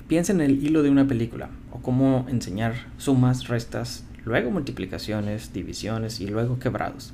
Piensa 0.08 0.34
en 0.34 0.42
el 0.42 0.64
hilo 0.64 0.84
de 0.84 0.90
una 0.90 1.08
película 1.08 1.50
o 1.72 1.80
cómo 1.80 2.26
enseñar 2.30 2.74
sumas, 2.98 3.48
restas, 3.48 4.04
luego 4.26 4.52
multiplicaciones, 4.52 5.54
divisiones 5.54 6.20
y 6.20 6.28
luego 6.28 6.60
quebrados. 6.60 7.14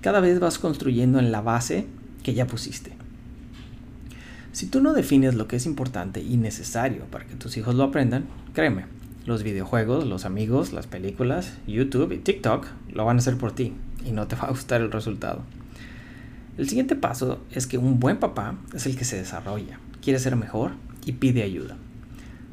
Cada 0.00 0.20
vez 0.20 0.40
vas 0.40 0.58
construyendo 0.58 1.18
en 1.18 1.30
la 1.30 1.40
base 1.40 1.86
que 2.22 2.34
ya 2.34 2.46
pusiste. 2.46 2.92
Si 4.52 4.66
tú 4.66 4.80
no 4.80 4.94
defines 4.94 5.36
lo 5.36 5.46
que 5.46 5.56
es 5.56 5.66
importante 5.66 6.20
y 6.20 6.36
necesario 6.36 7.04
para 7.04 7.24
que 7.24 7.36
tus 7.36 7.56
hijos 7.56 7.76
lo 7.76 7.84
aprendan, 7.84 8.26
créeme, 8.52 8.86
los 9.24 9.44
videojuegos, 9.44 10.06
los 10.06 10.24
amigos, 10.24 10.72
las 10.72 10.86
películas, 10.86 11.52
YouTube 11.66 12.12
y 12.12 12.18
TikTok 12.18 12.66
lo 12.92 13.04
van 13.04 13.16
a 13.16 13.20
hacer 13.20 13.36
por 13.36 13.52
ti 13.52 13.74
y 14.04 14.10
no 14.10 14.26
te 14.26 14.36
va 14.36 14.44
a 14.44 14.50
gustar 14.50 14.80
el 14.80 14.90
resultado. 14.90 15.42
El 16.56 16.68
siguiente 16.68 16.96
paso 16.96 17.40
es 17.52 17.68
que 17.68 17.78
un 17.78 18.00
buen 18.00 18.18
papá 18.18 18.56
es 18.74 18.86
el 18.86 18.96
que 18.96 19.04
se 19.04 19.16
desarrolla, 19.16 19.78
quiere 20.02 20.18
ser 20.18 20.34
mejor 20.34 20.72
y 21.04 21.12
pide 21.12 21.44
ayuda. 21.44 21.76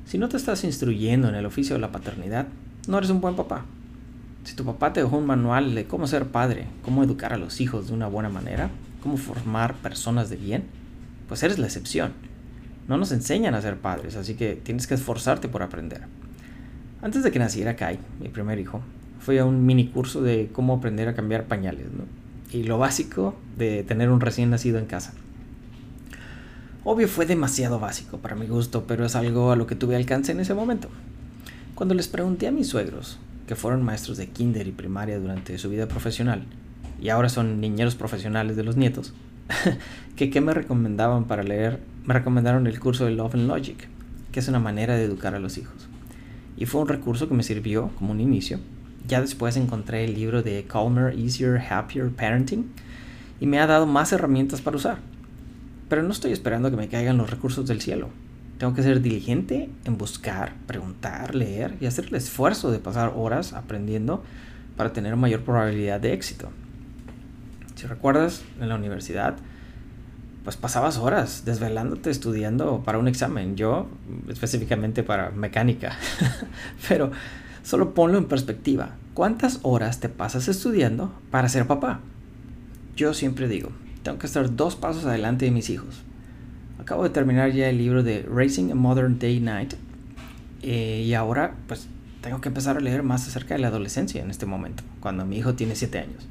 Si 0.05 0.19
no 0.19 0.29
te 0.29 0.37
estás 0.37 0.63
instruyendo 0.63 1.27
en 1.29 1.35
el 1.35 1.47
oficio 1.47 1.75
de 1.75 1.81
la 1.81 1.91
paternidad, 1.91 2.47
no 2.87 2.99
eres 2.99 3.09
un 3.09 3.21
buen 3.21 3.35
papá. 3.35 3.65
Si 4.43 4.55
tu 4.55 4.63
papá 4.63 4.93
te 4.93 5.01
dejó 5.01 5.17
un 5.17 5.25
manual 5.25 5.73
de 5.73 5.85
cómo 5.85 6.05
ser 6.05 6.27
padre, 6.27 6.67
cómo 6.83 7.03
educar 7.03 7.33
a 7.33 7.37
los 7.37 7.59
hijos 7.59 7.87
de 7.87 7.93
una 7.93 8.07
buena 8.07 8.29
manera, 8.29 8.69
cómo 9.01 9.17
formar 9.17 9.73
personas 9.73 10.29
de 10.29 10.35
bien, 10.35 10.65
pues 11.27 11.41
eres 11.41 11.57
la 11.57 11.65
excepción. 11.65 12.13
No 12.87 12.97
nos 12.97 13.11
enseñan 13.11 13.55
a 13.55 13.61
ser 13.61 13.77
padres, 13.77 14.15
así 14.15 14.35
que 14.35 14.55
tienes 14.55 14.85
que 14.85 14.93
esforzarte 14.93 15.47
por 15.47 15.63
aprender. 15.63 16.01
Antes 17.01 17.23
de 17.23 17.31
que 17.31 17.39
naciera 17.39 17.75
Kai, 17.75 17.97
mi 18.21 18.29
primer 18.29 18.59
hijo, 18.59 18.81
fui 19.19 19.39
a 19.39 19.45
un 19.45 19.65
mini 19.65 19.87
curso 19.87 20.21
de 20.21 20.49
cómo 20.53 20.75
aprender 20.75 21.07
a 21.07 21.15
cambiar 21.15 21.45
pañales, 21.45 21.87
Y 22.51 22.61
lo 22.61 22.77
básico 22.77 23.35
de 23.57 23.83
tener 23.83 24.11
un 24.11 24.21
recién 24.21 24.51
nacido 24.51 24.77
en 24.77 24.85
casa. 24.85 25.15
Obvio 26.87 27.07
fue 27.07 27.25
demasiado 27.25 27.79
básico 27.79 28.19
para 28.19 28.35
mi 28.35 28.45
gusto, 28.45 28.83
pero 28.85 29.07
es 29.07 29.15
algo 29.15 29.51
a 29.51 29.55
lo 29.55 29.65
que 29.65 29.73
tuve 29.73 29.95
alcance 29.95 30.31
en 30.31 30.39
ese 30.39 30.53
momento. 30.53 30.87
Cuando 31.73 31.95
les 31.95 32.07
pregunté 32.07 32.47
a 32.47 32.51
mis 32.51 32.67
suegros, 32.67 33.17
que 33.47 33.55
fueron 33.55 33.81
maestros 33.81 34.17
de 34.17 34.27
kinder 34.27 34.67
y 34.67 34.71
primaria 34.71 35.17
durante 35.17 35.57
su 35.57 35.67
vida 35.71 35.87
profesional, 35.87 36.43
y 37.01 37.09
ahora 37.09 37.29
son 37.29 37.59
niñeros 37.59 37.95
profesionales 37.95 38.55
de 38.55 38.63
los 38.63 38.77
nietos, 38.77 39.15
que 40.15 40.29
qué 40.29 40.41
me 40.41 40.53
recomendaban 40.53 41.23
para 41.23 41.41
leer, 41.41 41.79
me 42.03 42.13
recomendaron 42.13 42.67
el 42.67 42.79
curso 42.79 43.05
de 43.05 43.15
Love 43.15 43.33
and 43.33 43.47
Logic, 43.47 43.87
que 44.31 44.39
es 44.39 44.47
una 44.47 44.59
manera 44.59 44.95
de 44.95 45.05
educar 45.05 45.33
a 45.33 45.39
los 45.39 45.57
hijos. 45.57 45.87
Y 46.55 46.67
fue 46.67 46.81
un 46.81 46.87
recurso 46.87 47.27
que 47.27 47.33
me 47.33 47.41
sirvió 47.41 47.89
como 47.97 48.11
un 48.11 48.21
inicio. 48.21 48.59
Ya 49.07 49.21
después 49.21 49.57
encontré 49.57 50.05
el 50.05 50.13
libro 50.13 50.43
de 50.43 50.65
Calmer, 50.65 51.17
Easier, 51.17 51.59
Happier 51.67 52.11
Parenting 52.11 52.67
y 53.39 53.47
me 53.47 53.59
ha 53.59 53.65
dado 53.65 53.87
más 53.87 54.13
herramientas 54.13 54.61
para 54.61 54.77
usar. 54.77 55.14
Pero 55.89 56.03
no 56.03 56.11
estoy 56.11 56.31
esperando 56.31 56.71
que 56.71 56.77
me 56.77 56.87
caigan 56.87 57.17
los 57.17 57.29
recursos 57.29 57.67
del 57.67 57.81
cielo. 57.81 58.09
Tengo 58.57 58.73
que 58.73 58.83
ser 58.83 59.01
diligente 59.01 59.69
en 59.83 59.97
buscar, 59.97 60.53
preguntar, 60.65 61.35
leer 61.35 61.75
y 61.81 61.85
hacer 61.85 62.05
el 62.05 62.15
esfuerzo 62.15 62.71
de 62.71 62.79
pasar 62.79 63.13
horas 63.15 63.53
aprendiendo 63.53 64.23
para 64.77 64.93
tener 64.93 65.15
mayor 65.15 65.41
probabilidad 65.41 65.99
de 65.99 66.13
éxito. 66.13 66.49
Si 67.75 67.85
recuerdas, 67.87 68.43
en 68.61 68.69
la 68.69 68.75
universidad, 68.75 69.35
pues 70.45 70.55
pasabas 70.55 70.97
horas 70.97 71.43
desvelándote 71.43 72.09
estudiando 72.09 72.83
para 72.85 72.97
un 72.97 73.07
examen. 73.07 73.57
Yo, 73.57 73.87
específicamente 74.29 75.03
para 75.03 75.31
mecánica. 75.31 75.97
Pero 76.87 77.11
solo 77.63 77.93
ponlo 77.93 78.17
en 78.17 78.25
perspectiva. 78.25 78.91
¿Cuántas 79.13 79.59
horas 79.63 79.99
te 79.99 80.07
pasas 80.07 80.47
estudiando 80.47 81.11
para 81.31 81.49
ser 81.49 81.67
papá? 81.67 81.99
Yo 82.95 83.13
siempre 83.13 83.49
digo, 83.49 83.71
tengo 84.05 84.19
que 84.19 84.27
estar 84.27 84.55
dos 84.55 84.75
pasos 84.75 85.03
adelante 85.05 85.45
de 85.45 85.51
mis 85.51 85.71
hijos. 85.71 86.03
Acabo 86.79 87.01
de 87.03 87.09
terminar 87.09 87.51
ya 87.51 87.69
el 87.69 87.79
libro 87.79 88.03
de 88.03 88.21
Racing 88.21 88.69
a 88.69 88.75
Modern 88.75 89.17
Day 89.17 89.39
Night 89.39 89.73
eh, 90.61 91.03
y 91.03 91.15
ahora 91.15 91.55
pues 91.67 91.87
tengo 92.21 92.39
que 92.39 92.49
empezar 92.49 92.77
a 92.77 92.81
leer 92.81 93.01
más 93.01 93.27
acerca 93.27 93.55
de 93.55 93.61
la 93.61 93.69
adolescencia 93.69 94.21
en 94.21 94.29
este 94.29 94.45
momento, 94.45 94.83
cuando 94.99 95.25
mi 95.25 95.37
hijo 95.37 95.55
tiene 95.55 95.75
7 95.75 95.97
años 95.97 96.27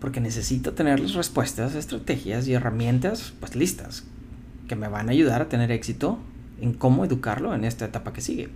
porque 0.00 0.20
necesito 0.20 0.74
tener 0.74 1.00
las 1.00 1.14
respuestas, 1.14 1.74
estrategias 1.74 2.46
y 2.46 2.52
herramientas 2.52 3.32
pues 3.40 3.56
listas 3.56 4.04
que 4.68 4.76
me 4.76 4.88
van 4.88 5.08
a 5.08 5.12
ayudar 5.12 5.40
a 5.40 5.48
tener 5.48 5.72
éxito 5.72 6.18
en 6.60 6.74
cómo 6.74 7.06
educarlo 7.06 7.54
en 7.54 7.64
esta 7.64 7.86
etapa 7.86 8.12
que 8.12 8.20
sigue. 8.20 8.50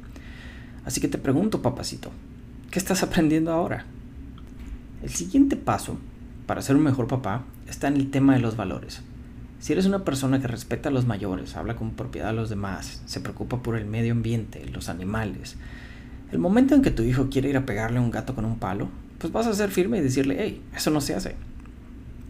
Así 0.84 1.00
que 1.00 1.08
te 1.08 1.16
pregunto, 1.16 1.62
papacito, 1.62 2.10
¿qué 2.70 2.78
estás 2.78 3.02
aprendiendo 3.02 3.50
ahora? 3.50 3.86
El 5.02 5.08
siguiente 5.08 5.56
paso 5.56 5.96
para 6.46 6.62
ser 6.62 6.76
un 6.76 6.82
mejor 6.82 7.06
papá 7.06 7.44
está 7.68 7.88
en 7.88 7.96
el 7.96 8.10
tema 8.10 8.34
de 8.34 8.40
los 8.40 8.56
valores. 8.56 9.02
Si 9.60 9.72
eres 9.72 9.86
una 9.86 10.04
persona 10.04 10.40
que 10.40 10.48
respeta 10.48 10.88
a 10.88 10.92
los 10.92 11.06
mayores, 11.06 11.56
habla 11.56 11.76
con 11.76 11.92
propiedad 11.92 12.30
a 12.30 12.32
los 12.32 12.50
demás, 12.50 13.02
se 13.06 13.20
preocupa 13.20 13.62
por 13.62 13.76
el 13.76 13.86
medio 13.86 14.12
ambiente, 14.12 14.66
los 14.66 14.88
animales, 14.88 15.56
el 16.32 16.38
momento 16.38 16.74
en 16.74 16.82
que 16.82 16.90
tu 16.90 17.02
hijo 17.02 17.28
quiere 17.30 17.50
ir 17.50 17.56
a 17.56 17.66
pegarle 17.66 17.98
a 17.98 18.02
un 18.02 18.10
gato 18.10 18.34
con 18.34 18.44
un 18.44 18.58
palo, 18.58 18.88
pues 19.18 19.32
vas 19.32 19.46
a 19.46 19.54
ser 19.54 19.70
firme 19.70 19.98
y 19.98 20.00
decirle, 20.00 20.36
hey, 20.40 20.62
eso 20.74 20.90
no 20.90 21.00
se 21.00 21.14
hace. 21.14 21.36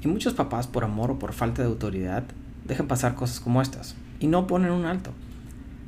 Y 0.02 0.08
muchos 0.08 0.34
papás, 0.34 0.66
por 0.66 0.84
amor 0.84 1.12
o 1.12 1.18
por 1.18 1.32
falta 1.32 1.62
de 1.62 1.68
autoridad, 1.68 2.24
dejan 2.66 2.88
pasar 2.88 3.14
cosas 3.14 3.40
como 3.40 3.62
estas 3.62 3.94
y 4.20 4.26
no 4.26 4.46
ponen 4.46 4.72
un 4.72 4.84
alto. 4.84 5.12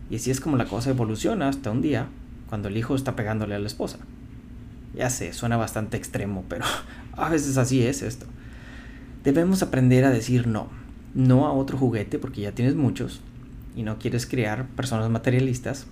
Y 0.08 0.16
así 0.16 0.30
es 0.30 0.40
como 0.40 0.56
la 0.56 0.66
cosa 0.66 0.90
evoluciona 0.90 1.48
hasta 1.48 1.70
un 1.70 1.82
día 1.82 2.06
cuando 2.48 2.68
el 2.68 2.76
hijo 2.76 2.94
está 2.94 3.16
pegándole 3.16 3.54
a 3.54 3.58
la 3.58 3.66
esposa. 3.66 3.98
Ya 4.94 5.10
sé, 5.10 5.32
suena 5.32 5.56
bastante 5.56 5.96
extremo, 5.96 6.44
pero 6.48 6.64
a 7.16 7.28
veces 7.28 7.56
así 7.56 7.82
es 7.82 8.02
esto. 8.02 8.26
Debemos 9.22 9.62
aprender 9.62 10.04
a 10.04 10.10
decir 10.10 10.46
no. 10.46 10.68
No 11.14 11.46
a 11.46 11.52
otro 11.52 11.78
juguete 11.78 12.18
porque 12.18 12.40
ya 12.40 12.52
tienes 12.52 12.74
muchos 12.74 13.20
y 13.76 13.82
no 13.82 13.98
quieres 13.98 14.26
crear 14.26 14.66
personas 14.68 15.10
materialistas 15.10 15.86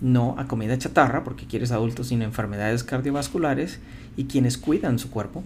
no 0.00 0.34
a 0.38 0.46
comida 0.46 0.78
chatarra 0.78 1.24
porque 1.24 1.46
quieres 1.46 1.72
adultos 1.72 2.08
sin 2.08 2.22
enfermedades 2.22 2.84
cardiovasculares 2.84 3.80
y 4.16 4.24
quienes 4.24 4.58
cuidan 4.58 4.98
su 4.98 5.10
cuerpo, 5.10 5.42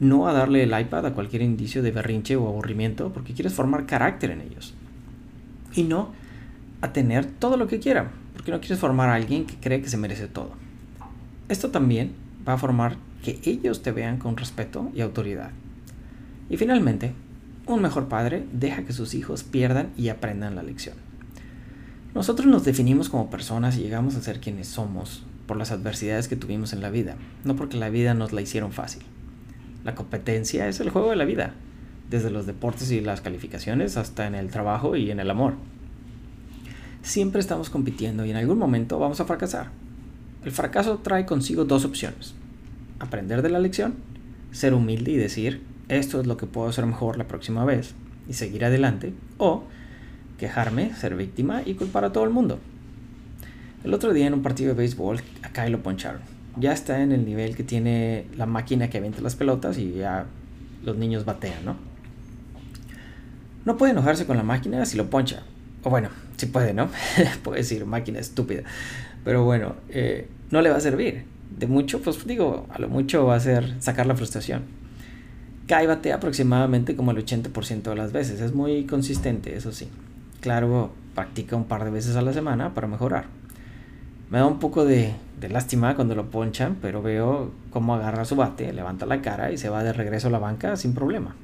no 0.00 0.28
a 0.28 0.32
darle 0.32 0.62
el 0.62 0.78
iPad 0.78 1.06
a 1.06 1.14
cualquier 1.14 1.42
indicio 1.42 1.82
de 1.82 1.90
berrinche 1.90 2.36
o 2.36 2.48
aburrimiento 2.48 3.12
porque 3.12 3.34
quieres 3.34 3.54
formar 3.54 3.86
carácter 3.86 4.30
en 4.30 4.40
ellos, 4.40 4.74
y 5.74 5.82
no 5.82 6.12
a 6.80 6.92
tener 6.92 7.26
todo 7.26 7.56
lo 7.56 7.66
que 7.66 7.78
quieran 7.78 8.08
porque 8.32 8.52
no 8.52 8.60
quieres 8.60 8.78
formar 8.78 9.10
a 9.10 9.14
alguien 9.14 9.44
que 9.44 9.56
cree 9.56 9.82
que 9.82 9.88
se 9.88 9.98
merece 9.98 10.26
todo. 10.26 10.52
Esto 11.48 11.70
también 11.70 12.12
va 12.48 12.54
a 12.54 12.58
formar 12.58 12.96
que 13.22 13.40
ellos 13.44 13.82
te 13.82 13.92
vean 13.92 14.18
con 14.18 14.36
respeto 14.36 14.90
y 14.94 15.00
autoridad. 15.00 15.50
Y 16.48 16.56
finalmente, 16.56 17.12
un 17.66 17.82
mejor 17.82 18.08
padre 18.08 18.44
deja 18.52 18.84
que 18.84 18.92
sus 18.92 19.14
hijos 19.14 19.44
pierdan 19.44 19.90
y 19.96 20.08
aprendan 20.08 20.56
la 20.56 20.62
lección. 20.62 20.96
Nosotros 22.14 22.48
nos 22.48 22.64
definimos 22.64 23.08
como 23.08 23.30
personas 23.30 23.76
y 23.76 23.82
llegamos 23.82 24.16
a 24.16 24.22
ser 24.22 24.40
quienes 24.40 24.66
somos 24.66 25.22
por 25.46 25.56
las 25.56 25.70
adversidades 25.70 26.26
que 26.26 26.36
tuvimos 26.36 26.72
en 26.72 26.80
la 26.80 26.90
vida, 26.90 27.16
no 27.44 27.54
porque 27.54 27.76
la 27.76 27.88
vida 27.88 28.14
nos 28.14 28.32
la 28.32 28.40
hicieron 28.40 28.72
fácil. 28.72 29.02
La 29.84 29.94
competencia 29.94 30.66
es 30.68 30.80
el 30.80 30.90
juego 30.90 31.10
de 31.10 31.16
la 31.16 31.24
vida, 31.24 31.54
desde 32.10 32.30
los 32.30 32.46
deportes 32.46 32.90
y 32.90 33.00
las 33.00 33.20
calificaciones 33.20 33.96
hasta 33.96 34.26
en 34.26 34.34
el 34.34 34.50
trabajo 34.50 34.96
y 34.96 35.10
en 35.10 35.20
el 35.20 35.30
amor. 35.30 35.54
Siempre 37.02 37.40
estamos 37.40 37.70
compitiendo 37.70 38.24
y 38.24 38.30
en 38.30 38.36
algún 38.36 38.58
momento 38.58 38.98
vamos 38.98 39.20
a 39.20 39.24
fracasar. 39.24 39.70
El 40.44 40.50
fracaso 40.50 40.98
trae 40.98 41.24
consigo 41.24 41.64
dos 41.64 41.84
opciones. 41.84 42.34
Aprender 43.00 43.42
de 43.42 43.50
la 43.50 43.58
lección, 43.58 43.94
ser 44.52 44.74
humilde 44.74 45.10
y 45.10 45.16
decir, 45.16 45.62
esto 45.88 46.20
es 46.20 46.26
lo 46.28 46.36
que 46.36 46.46
puedo 46.46 46.68
hacer 46.68 46.86
mejor 46.86 47.18
la 47.18 47.26
próxima 47.26 47.64
vez, 47.64 47.94
y 48.28 48.34
seguir 48.34 48.64
adelante, 48.64 49.12
o 49.38 49.64
quejarme, 50.38 50.94
ser 50.94 51.16
víctima 51.16 51.62
y 51.66 51.74
culpar 51.74 52.04
a 52.04 52.12
todo 52.12 52.22
el 52.22 52.30
mundo. 52.30 52.60
El 53.82 53.94
otro 53.94 54.12
día 54.12 54.26
en 54.26 54.34
un 54.34 54.42
partido 54.42 54.68
de 54.68 54.78
béisbol, 54.78 55.20
acá 55.42 55.68
lo 55.68 55.82
poncharon. 55.82 56.20
Ya 56.56 56.72
está 56.72 57.02
en 57.02 57.12
el 57.12 57.24
nivel 57.24 57.56
que 57.56 57.62
tiene 57.62 58.26
la 58.36 58.46
máquina 58.46 58.90
que 58.90 58.98
avienta 58.98 59.20
las 59.20 59.36
pelotas 59.36 59.78
y 59.78 59.92
ya 59.92 60.26
los 60.84 60.96
niños 60.96 61.24
batean, 61.24 61.64
¿no? 61.64 61.76
No 63.64 63.76
puede 63.76 63.92
enojarse 63.92 64.26
con 64.26 64.36
la 64.36 64.42
máquina 64.42 64.84
si 64.84 64.96
lo 64.96 65.10
poncha. 65.10 65.42
O 65.82 65.90
bueno, 65.90 66.08
sí 66.36 66.46
puede, 66.46 66.74
¿no? 66.74 66.88
puede 67.42 67.58
decir 67.58 67.84
máquina 67.86 68.18
estúpida. 68.18 68.62
Pero 69.24 69.44
bueno, 69.44 69.76
eh, 69.88 70.28
no 70.50 70.62
le 70.62 70.70
va 70.70 70.76
a 70.76 70.80
servir. 70.80 71.24
De 71.58 71.66
mucho, 71.66 72.00
pues 72.00 72.26
digo, 72.26 72.66
a 72.70 72.78
lo 72.78 72.88
mucho 72.88 73.26
va 73.26 73.34
a 73.34 73.40
ser 73.40 73.74
sacar 73.80 74.06
la 74.06 74.14
frustración. 74.14 74.62
Kai 75.66 75.86
batea 75.86 76.16
aproximadamente 76.16 76.96
como 76.96 77.10
el 77.10 77.24
80% 77.24 77.82
de 77.82 77.96
las 77.96 78.12
veces. 78.12 78.40
Es 78.40 78.54
muy 78.54 78.86
consistente, 78.86 79.56
eso 79.56 79.72
sí. 79.72 79.88
Claro, 80.40 80.90
practica 81.14 81.56
un 81.56 81.64
par 81.64 81.84
de 81.84 81.90
veces 81.90 82.16
a 82.16 82.22
la 82.22 82.32
semana 82.32 82.74
para 82.74 82.86
mejorar. 82.86 83.26
Me 84.30 84.38
da 84.38 84.46
un 84.46 84.60
poco 84.60 84.84
de, 84.84 85.12
lástima 85.48 85.96
cuando 85.96 86.14
lo 86.14 86.30
ponchan, 86.30 86.76
pero 86.80 87.02
veo 87.02 87.50
cómo 87.70 87.94
agarra 87.94 88.24
su 88.24 88.36
bate, 88.36 88.72
levanta 88.72 89.04
la 89.04 89.22
cara 89.22 89.50
y 89.50 89.58
se 89.58 89.68
va 89.68 89.82
de 89.82 89.92
regreso 89.92 90.28
a 90.28 90.30
la 90.30 90.38
banca 90.38 90.76
sin 90.76 90.94
problema. 90.94 91.34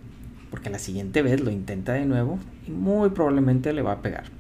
Porque 0.51 0.71
la 0.71 0.79
siguiente 0.79 1.23
vez 1.23 1.41
lo 1.41 1.51
intenta 1.51 1.95
de 1.95 2.07
nuevo 2.07 2.39
y 2.67 2.71
muy 2.71 3.11
probablemente 3.11 3.73
le 3.73 3.83
va 3.83 3.93
a 3.93 4.03
pegar. 4.03 4.36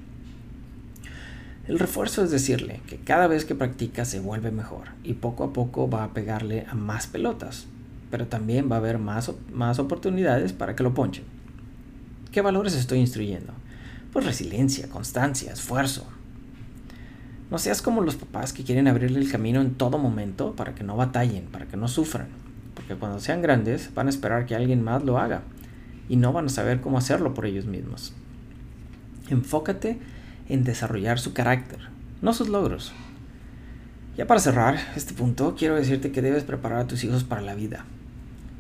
El 1.68 1.80
refuerzo 1.80 2.22
es 2.22 2.30
decirle 2.30 2.80
que 2.86 2.98
cada 2.98 3.26
vez 3.26 3.44
que 3.44 3.56
practica 3.56 4.04
se 4.04 4.20
vuelve 4.20 4.52
mejor 4.52 4.88
y 5.02 5.14
poco 5.14 5.42
a 5.42 5.52
poco 5.52 5.90
va 5.90 6.04
a 6.04 6.14
pegarle 6.14 6.64
a 6.68 6.74
más 6.74 7.08
pelotas, 7.08 7.66
pero 8.08 8.28
también 8.28 8.70
va 8.70 8.76
a 8.76 8.78
haber 8.78 8.98
más, 8.98 9.32
más 9.52 9.80
oportunidades 9.80 10.52
para 10.52 10.76
que 10.76 10.84
lo 10.84 10.94
ponchen. 10.94 11.24
¿Qué 12.30 12.40
valores 12.40 12.74
estoy 12.74 13.00
instruyendo? 13.00 13.52
Pues 14.12 14.24
resiliencia, 14.24 14.88
constancia, 14.88 15.52
esfuerzo. 15.52 16.06
No 17.50 17.58
seas 17.58 17.82
como 17.82 18.00
los 18.00 18.14
papás 18.14 18.52
que 18.52 18.62
quieren 18.62 18.86
abrirle 18.86 19.18
el 19.18 19.30
camino 19.30 19.60
en 19.60 19.74
todo 19.74 19.98
momento 19.98 20.54
para 20.54 20.74
que 20.74 20.84
no 20.84 20.96
batallen, 20.96 21.46
para 21.46 21.66
que 21.66 21.76
no 21.76 21.88
sufran. 21.88 22.28
Porque 22.74 22.94
cuando 22.94 23.18
sean 23.18 23.42
grandes 23.42 23.92
van 23.92 24.06
a 24.06 24.10
esperar 24.10 24.46
que 24.46 24.54
alguien 24.54 24.84
más 24.84 25.02
lo 25.02 25.18
haga 25.18 25.42
y 26.08 26.14
no 26.14 26.32
van 26.32 26.46
a 26.46 26.50
saber 26.50 26.80
cómo 26.80 26.98
hacerlo 26.98 27.34
por 27.34 27.44
ellos 27.44 27.66
mismos. 27.66 28.12
Enfócate 29.30 29.98
en 30.48 30.64
desarrollar 30.64 31.18
su 31.18 31.32
carácter, 31.32 31.80
no 32.22 32.32
sus 32.32 32.48
logros. 32.48 32.92
Ya 34.16 34.26
para 34.26 34.40
cerrar 34.40 34.78
este 34.96 35.12
punto, 35.12 35.54
quiero 35.58 35.74
decirte 35.74 36.10
que 36.10 36.22
debes 36.22 36.44
preparar 36.44 36.80
a 36.80 36.86
tus 36.86 37.04
hijos 37.04 37.24
para 37.24 37.42
la 37.42 37.54
vida. 37.54 37.84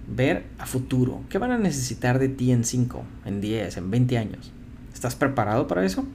Ver 0.08 0.44
a 0.58 0.66
futuro, 0.66 1.22
¿qué 1.28 1.38
van 1.38 1.50
a 1.50 1.58
necesitar 1.58 2.18
de 2.18 2.28
ti 2.28 2.52
en 2.52 2.64
5, 2.64 3.02
en 3.24 3.40
10, 3.40 3.76
en 3.76 3.90
20 3.90 4.18
años? 4.18 4.52
¿Estás 4.92 5.16
preparado 5.16 5.66
para 5.66 5.84
eso? 5.84 6.06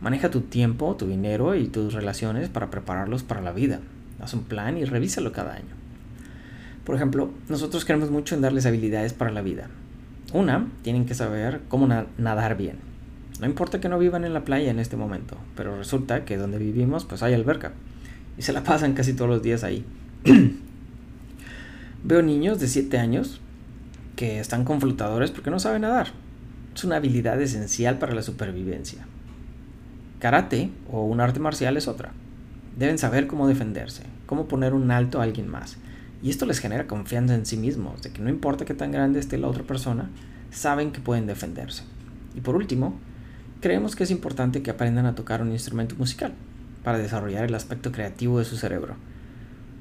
Maneja 0.00 0.30
tu 0.30 0.42
tiempo, 0.42 0.96
tu 0.96 1.06
dinero 1.06 1.54
y 1.54 1.68
tus 1.68 1.94
relaciones 1.94 2.48
para 2.48 2.70
prepararlos 2.70 3.22
para 3.22 3.40
la 3.40 3.52
vida. 3.52 3.80
Haz 4.20 4.34
un 4.34 4.44
plan 4.44 4.76
y 4.76 4.84
revísalo 4.84 5.32
cada 5.32 5.54
año. 5.54 5.74
Por 6.84 6.94
ejemplo, 6.94 7.30
nosotros 7.48 7.84
queremos 7.84 8.10
mucho 8.10 8.34
en 8.34 8.42
darles 8.42 8.66
habilidades 8.66 9.12
para 9.12 9.30
la 9.30 9.42
vida. 9.42 9.68
Una, 10.32 10.68
tienen 10.82 11.06
que 11.06 11.14
saber 11.14 11.62
cómo 11.68 11.88
nadar 12.18 12.56
bien. 12.56 12.95
No 13.40 13.46
importa 13.46 13.80
que 13.80 13.88
no 13.88 13.98
vivan 13.98 14.24
en 14.24 14.32
la 14.32 14.44
playa 14.44 14.70
en 14.70 14.78
este 14.78 14.96
momento, 14.96 15.36
pero 15.56 15.76
resulta 15.76 16.24
que 16.24 16.36
donde 16.36 16.58
vivimos 16.58 17.04
pues 17.04 17.22
hay 17.22 17.34
alberca 17.34 17.72
y 18.38 18.42
se 18.42 18.52
la 18.52 18.62
pasan 18.62 18.94
casi 18.94 19.12
todos 19.12 19.30
los 19.30 19.42
días 19.42 19.62
ahí. 19.62 19.84
Veo 22.04 22.22
niños 22.22 22.60
de 22.60 22.68
7 22.68 22.98
años 22.98 23.40
que 24.14 24.40
están 24.40 24.64
con 24.64 24.80
flotadores 24.80 25.30
porque 25.30 25.50
no 25.50 25.58
saben 25.58 25.82
nadar. 25.82 26.08
Es 26.74 26.84
una 26.84 26.96
habilidad 26.96 27.40
esencial 27.40 27.98
para 27.98 28.14
la 28.14 28.22
supervivencia. 28.22 29.06
Karate 30.18 30.70
o 30.90 31.04
un 31.04 31.20
arte 31.20 31.40
marcial 31.40 31.76
es 31.76 31.88
otra. 31.88 32.12
Deben 32.78 32.98
saber 32.98 33.26
cómo 33.26 33.48
defenderse, 33.48 34.02
cómo 34.26 34.48
poner 34.48 34.72
un 34.72 34.90
alto 34.90 35.20
a 35.20 35.24
alguien 35.24 35.48
más. 35.48 35.76
Y 36.22 36.30
esto 36.30 36.46
les 36.46 36.58
genera 36.58 36.86
confianza 36.86 37.34
en 37.34 37.46
sí 37.46 37.56
mismos, 37.56 38.02
de 38.02 38.10
que 38.10 38.22
no 38.22 38.30
importa 38.30 38.64
qué 38.64 38.74
tan 38.74 38.92
grande 38.92 39.20
esté 39.20 39.36
la 39.38 39.48
otra 39.48 39.64
persona, 39.64 40.10
saben 40.50 40.92
que 40.92 41.00
pueden 41.00 41.26
defenderse. 41.26 41.84
Y 42.34 42.40
por 42.40 42.56
último, 42.56 42.98
creemos 43.66 43.96
que 43.96 44.04
es 44.04 44.12
importante 44.12 44.62
que 44.62 44.70
aprendan 44.70 45.06
a 45.06 45.16
tocar 45.16 45.42
un 45.42 45.50
instrumento 45.50 45.96
musical 45.96 46.32
para 46.84 46.98
desarrollar 46.98 47.46
el 47.46 47.54
aspecto 47.56 47.90
creativo 47.90 48.38
de 48.38 48.44
su 48.44 48.56
cerebro. 48.56 48.94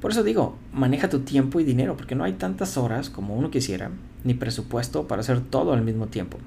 Por 0.01 0.09
eso 0.09 0.23
digo, 0.23 0.57
maneja 0.73 1.07
tu 1.07 1.19
tiempo 1.19 1.59
y 1.59 1.63
dinero, 1.63 1.95
porque 1.95 2.15
no 2.15 2.23
hay 2.23 2.33
tantas 2.33 2.77
horas 2.77 3.11
como 3.11 3.35
uno 3.35 3.51
quisiera, 3.51 3.91
ni 4.23 4.33
presupuesto 4.33 5.07
para 5.07 5.21
hacer 5.21 5.39
todo 5.39 5.71
al 5.71 5.83
mismo 5.83 6.07
tiempo. 6.07 6.39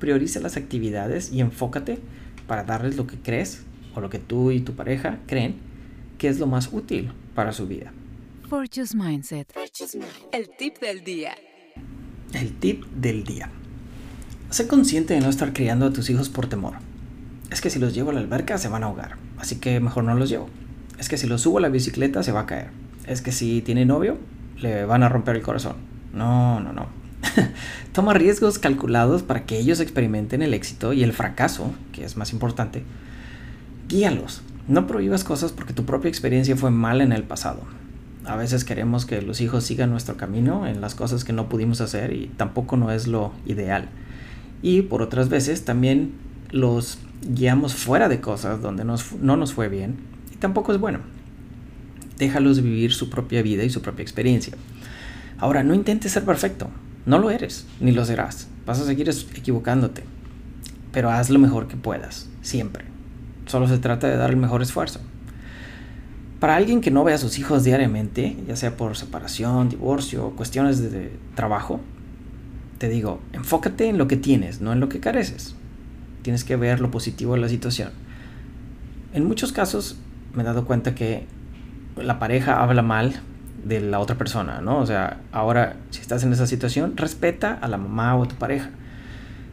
Prioriza 0.00 0.40
las 0.40 0.56
actividades 0.56 1.32
y 1.32 1.40
enfócate 1.40 2.00
para 2.48 2.64
darles 2.64 2.96
lo 2.96 3.06
que 3.06 3.16
crees 3.16 3.62
o 3.94 4.00
lo 4.00 4.10
que 4.10 4.18
tú 4.18 4.50
y 4.50 4.58
tu 4.58 4.74
pareja 4.74 5.20
creen 5.28 5.54
que 6.18 6.26
es 6.26 6.40
lo 6.40 6.48
más 6.48 6.72
útil 6.72 7.12
para 7.36 7.52
su 7.52 7.68
vida. 7.68 7.92
Fortune's 8.48 8.92
Mindset. 8.92 9.54
El 10.32 10.50
tip 10.58 10.80
del 10.80 11.04
día. 11.04 11.36
El 12.32 12.58
tip 12.58 12.84
del 12.86 13.22
día. 13.22 13.52
Sé 14.50 14.68
consciente 14.68 15.14
de 15.14 15.20
no 15.20 15.28
estar 15.28 15.52
criando 15.52 15.86
a 15.86 15.92
tus 15.92 16.08
hijos 16.08 16.28
por 16.28 16.46
temor. 16.46 16.74
Es 17.50 17.60
que 17.60 17.68
si 17.68 17.78
los 17.78 17.94
llevo 17.94 18.10
a 18.10 18.12
la 18.12 18.20
alberca 18.20 18.58
se 18.58 18.68
van 18.68 18.84
a 18.84 18.86
ahogar, 18.86 19.16
así 19.38 19.56
que 19.56 19.80
mejor 19.80 20.04
no 20.04 20.14
los 20.14 20.28
llevo. 20.28 20.48
Es 20.98 21.08
que 21.08 21.18
si 21.18 21.26
los 21.26 21.42
subo 21.42 21.58
a 21.58 21.60
la 21.60 21.68
bicicleta 21.68 22.22
se 22.22 22.32
va 22.32 22.40
a 22.40 22.46
caer. 22.46 22.70
Es 23.06 23.22
que 23.22 23.32
si 23.32 23.60
tiene 23.60 23.84
novio 23.84 24.18
le 24.58 24.84
van 24.84 25.02
a 25.02 25.08
romper 25.08 25.36
el 25.36 25.42
corazón. 25.42 25.76
No, 26.12 26.60
no, 26.60 26.72
no. 26.72 26.86
Toma 27.92 28.14
riesgos 28.14 28.58
calculados 28.58 29.22
para 29.22 29.44
que 29.46 29.58
ellos 29.58 29.80
experimenten 29.80 30.42
el 30.42 30.54
éxito 30.54 30.92
y 30.92 31.02
el 31.02 31.12
fracaso, 31.12 31.72
que 31.92 32.04
es 32.04 32.16
más 32.16 32.32
importante. 32.32 32.84
Guíalos. 33.88 34.42
No 34.68 34.86
prohíbas 34.86 35.24
cosas 35.24 35.52
porque 35.52 35.74
tu 35.74 35.84
propia 35.84 36.08
experiencia 36.08 36.56
fue 36.56 36.70
mala 36.70 37.04
en 37.04 37.12
el 37.12 37.22
pasado. 37.24 37.62
A 38.24 38.34
veces 38.34 38.64
queremos 38.64 39.06
que 39.06 39.22
los 39.22 39.40
hijos 39.40 39.64
sigan 39.64 39.90
nuestro 39.90 40.16
camino 40.16 40.66
en 40.66 40.80
las 40.80 40.94
cosas 40.94 41.22
que 41.24 41.32
no 41.32 41.48
pudimos 41.48 41.80
hacer 41.80 42.12
y 42.12 42.28
tampoco 42.36 42.76
no 42.76 42.90
es 42.90 43.06
lo 43.06 43.32
ideal. 43.44 43.88
Y 44.62 44.82
por 44.82 45.02
otras 45.02 45.28
veces 45.28 45.64
también 45.64 46.12
los 46.50 46.98
guiamos 47.28 47.74
fuera 47.74 48.08
de 48.08 48.20
cosas 48.20 48.62
donde 48.62 48.84
no 48.84 49.36
nos 49.36 49.52
fue 49.52 49.68
bien 49.68 49.96
y 50.32 50.36
tampoco 50.36 50.72
es 50.72 50.78
bueno. 50.78 51.00
Déjalos 52.18 52.62
vivir 52.62 52.92
su 52.92 53.10
propia 53.10 53.42
vida 53.42 53.64
y 53.64 53.70
su 53.70 53.82
propia 53.82 54.02
experiencia. 54.02 54.54
Ahora, 55.38 55.62
no 55.62 55.74
intentes 55.74 56.12
ser 56.12 56.24
perfecto. 56.24 56.68
No 57.04 57.18
lo 57.18 57.30
eres, 57.30 57.66
ni 57.80 57.92
lo 57.92 58.04
serás. 58.04 58.48
Vas 58.66 58.80
a 58.80 58.84
seguir 58.84 59.08
equivocándote. 59.34 60.04
Pero 60.92 61.10
haz 61.10 61.30
lo 61.30 61.38
mejor 61.38 61.68
que 61.68 61.76
puedas, 61.76 62.28
siempre. 62.42 62.84
Solo 63.46 63.68
se 63.68 63.78
trata 63.78 64.08
de 64.08 64.16
dar 64.16 64.30
el 64.30 64.36
mejor 64.36 64.62
esfuerzo. 64.62 65.00
Para 66.40 66.56
alguien 66.56 66.80
que 66.80 66.90
no 66.90 67.04
ve 67.04 67.12
a 67.12 67.18
sus 67.18 67.38
hijos 67.38 67.64
diariamente, 67.64 68.36
ya 68.46 68.56
sea 68.56 68.76
por 68.76 68.96
separación, 68.96 69.68
divorcio, 69.68 70.30
cuestiones 70.36 70.80
de 70.80 71.12
trabajo, 71.34 71.80
te 72.78 72.88
digo, 72.88 73.20
enfócate 73.32 73.88
en 73.88 73.98
lo 73.98 74.08
que 74.08 74.16
tienes, 74.16 74.60
no 74.60 74.72
en 74.72 74.80
lo 74.80 74.88
que 74.88 75.00
careces. 75.00 75.54
Tienes 76.22 76.44
que 76.44 76.56
ver 76.56 76.80
lo 76.80 76.90
positivo 76.90 77.34
de 77.34 77.40
la 77.40 77.48
situación. 77.48 77.90
En 79.14 79.24
muchos 79.26 79.52
casos 79.52 79.96
me 80.34 80.42
he 80.42 80.46
dado 80.46 80.66
cuenta 80.66 80.94
que 80.94 81.26
la 81.96 82.18
pareja 82.18 82.62
habla 82.62 82.82
mal 82.82 83.14
de 83.64 83.80
la 83.80 83.98
otra 83.98 84.16
persona, 84.16 84.60
¿no? 84.60 84.78
O 84.78 84.86
sea, 84.86 85.20
ahora, 85.32 85.76
si 85.90 86.00
estás 86.00 86.22
en 86.22 86.32
esa 86.32 86.46
situación, 86.46 86.96
respeta 86.96 87.54
a 87.54 87.68
la 87.68 87.78
mamá 87.78 88.14
o 88.16 88.24
a 88.24 88.28
tu 88.28 88.36
pareja. 88.36 88.70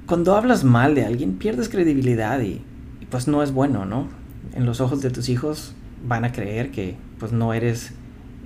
Cuando 0.06 0.36
hablas 0.36 0.64
mal 0.64 0.94
de 0.96 1.06
alguien, 1.06 1.38
pierdes 1.38 1.70
credibilidad 1.70 2.40
y, 2.42 2.62
pues 3.10 3.28
no 3.28 3.42
es 3.42 3.52
bueno, 3.52 3.86
¿no? 3.86 4.08
En 4.54 4.66
los 4.66 4.82
ojos 4.82 5.02
de 5.02 5.10
tus 5.10 5.30
hijos 5.30 5.74
van 6.06 6.26
a 6.26 6.32
creer 6.32 6.72
que 6.72 6.96
pues 7.18 7.32
no 7.32 7.54
eres 7.54 7.94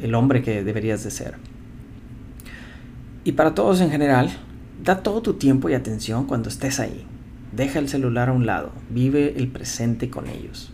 el 0.02 0.14
hombre 0.14 0.44
que 0.44 0.64
deberías 0.64 1.04
de 1.04 1.12
ser. 1.12 1.36
Y 3.24 3.34
para 3.34 3.56
todos 3.56 3.82
en 3.82 3.90
general, 3.90 4.30
da 4.84 5.04
todo 5.04 5.22
tu 5.22 5.34
tiempo 5.34 5.70
y 5.70 5.74
atención 5.74 6.26
cuando 6.26 6.50
estés 6.50 6.80
ahí. 6.80 7.06
Deja 7.52 7.80
el 7.80 7.90
celular 7.90 8.30
a 8.30 8.34
un 8.34 8.46
lado, 8.46 8.72
vive 8.90 9.34
el 9.38 9.48
presente 9.48 10.10
con 10.10 10.28
ellos. 10.28 10.72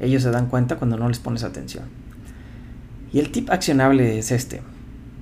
Ellos 0.00 0.22
se 0.22 0.30
dan 0.30 0.46
cuenta 0.46 0.76
cuando 0.76 0.96
no 0.96 1.08
les 1.08 1.18
pones 1.18 1.44
atención. 1.44 1.84
Y 3.12 3.20
el 3.20 3.30
tip 3.30 3.50
accionable 3.50 4.18
es 4.18 4.32
este. 4.32 4.62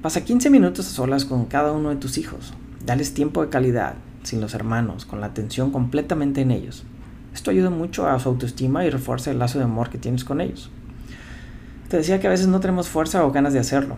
Pasa 0.00 0.24
15 0.24 0.50
minutos 0.50 0.86
a 0.86 0.90
solas 0.90 1.24
con 1.24 1.46
cada 1.46 1.72
uno 1.72 1.90
de 1.90 1.96
tus 1.96 2.18
hijos. 2.18 2.54
Dales 2.84 3.14
tiempo 3.14 3.42
de 3.42 3.50
calidad, 3.50 3.94
sin 4.22 4.40
los 4.40 4.54
hermanos, 4.54 5.04
con 5.04 5.20
la 5.20 5.26
atención 5.26 5.70
completamente 5.70 6.40
en 6.40 6.50
ellos. 6.50 6.84
Esto 7.34 7.50
ayuda 7.50 7.70
mucho 7.70 8.06
a 8.06 8.18
su 8.18 8.28
autoestima 8.28 8.84
y 8.84 8.90
refuerza 8.90 9.30
el 9.30 9.38
lazo 9.38 9.58
de 9.58 9.64
amor 9.64 9.90
que 9.90 9.98
tienes 9.98 10.24
con 10.24 10.40
ellos. 10.40 10.70
Te 11.88 11.96
decía 11.96 12.20
que 12.20 12.26
a 12.26 12.30
veces 12.30 12.48
no 12.48 12.60
tenemos 12.60 12.88
fuerza 12.88 13.24
o 13.24 13.32
ganas 13.32 13.52
de 13.52 13.58
hacerlo. 13.58 13.96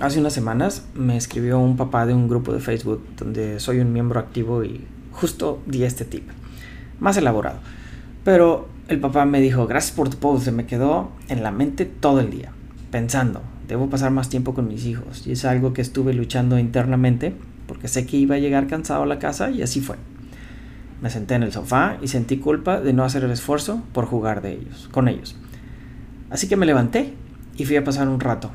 Hace 0.00 0.18
unas 0.18 0.32
semanas 0.32 0.84
me 0.94 1.16
escribió 1.16 1.58
un 1.58 1.76
papá 1.76 2.06
de 2.06 2.14
un 2.14 2.28
grupo 2.28 2.52
de 2.52 2.60
Facebook 2.60 3.04
donde 3.16 3.60
soy 3.60 3.78
un 3.78 3.92
miembro 3.92 4.18
activo 4.18 4.64
y 4.64 4.84
justo 5.12 5.62
di 5.66 5.84
este 5.84 6.04
tip. 6.04 6.28
Más 6.98 7.16
elaborado. 7.16 7.58
Pero 8.24 8.68
el 8.88 9.00
papá 9.00 9.24
me 9.24 9.40
dijo, 9.40 9.66
gracias 9.66 9.94
por 9.96 10.08
tu 10.08 10.16
post, 10.16 10.44
se 10.44 10.52
me 10.52 10.66
quedó 10.66 11.10
en 11.28 11.42
la 11.42 11.50
mente 11.50 11.84
todo 11.84 12.20
el 12.20 12.30
día 12.30 12.52
pensando, 12.92 13.40
debo 13.66 13.88
pasar 13.88 14.10
más 14.12 14.28
tiempo 14.28 14.54
con 14.54 14.68
mis 14.68 14.84
hijos. 14.86 15.26
Y 15.26 15.32
es 15.32 15.44
algo 15.44 15.72
que 15.72 15.82
estuve 15.82 16.12
luchando 16.12 16.58
internamente 16.58 17.34
porque 17.66 17.88
sé 17.88 18.06
que 18.06 18.16
iba 18.18 18.36
a 18.36 18.38
llegar 18.38 18.68
cansado 18.68 19.02
a 19.02 19.06
la 19.06 19.18
casa 19.18 19.50
y 19.50 19.62
así 19.62 19.80
fue. 19.80 19.96
Me 21.00 21.10
senté 21.10 21.34
en 21.34 21.42
el 21.42 21.52
sofá 21.52 21.96
y 22.00 22.06
sentí 22.06 22.36
culpa 22.36 22.80
de 22.80 22.92
no 22.92 23.02
hacer 23.02 23.24
el 23.24 23.32
esfuerzo 23.32 23.82
por 23.92 24.06
jugar 24.06 24.42
de 24.42 24.52
ellos, 24.52 24.88
con 24.92 25.08
ellos. 25.08 25.34
Así 26.30 26.48
que 26.48 26.56
me 26.56 26.66
levanté 26.66 27.14
y 27.56 27.64
fui 27.64 27.76
a 27.76 27.82
pasar 27.82 28.08
un 28.08 28.20
rato. 28.20 28.52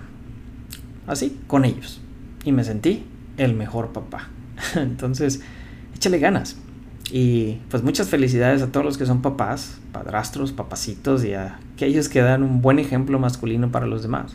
Así, 1.07 1.39
con 1.47 1.65
ellos. 1.65 2.01
Y 2.43 2.51
me 2.51 2.63
sentí 2.63 3.05
el 3.37 3.53
mejor 3.53 3.93
papá. 3.93 4.29
Entonces, 4.75 5.41
échale 5.95 6.19
ganas. 6.19 6.57
Y 7.11 7.59
pues 7.69 7.83
muchas 7.83 8.09
felicidades 8.09 8.61
a 8.61 8.67
todos 8.67 8.85
los 8.85 8.97
que 8.97 9.05
son 9.05 9.21
papás, 9.21 9.77
padrastros, 9.93 10.51
papacitos 10.51 11.23
y 11.23 11.33
a 11.33 11.59
aquellos 11.73 12.09
que 12.09 12.21
dan 12.21 12.43
un 12.43 12.61
buen 12.61 12.79
ejemplo 12.79 13.17
masculino 13.17 13.71
para 13.71 13.87
los 13.87 14.01
demás. 14.01 14.33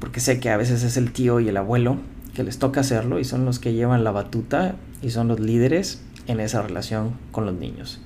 Porque 0.00 0.20
sé 0.20 0.40
que 0.40 0.50
a 0.50 0.56
veces 0.56 0.82
es 0.82 0.96
el 0.96 1.12
tío 1.12 1.38
y 1.38 1.48
el 1.48 1.56
abuelo 1.56 1.98
que 2.34 2.42
les 2.42 2.58
toca 2.58 2.80
hacerlo 2.80 3.20
y 3.20 3.24
son 3.24 3.44
los 3.44 3.60
que 3.60 3.72
llevan 3.72 4.02
la 4.02 4.10
batuta 4.10 4.74
y 5.02 5.10
son 5.10 5.28
los 5.28 5.38
líderes 5.38 6.02
en 6.26 6.40
esa 6.40 6.62
relación 6.62 7.12
con 7.30 7.46
los 7.46 7.54
niños. 7.54 8.00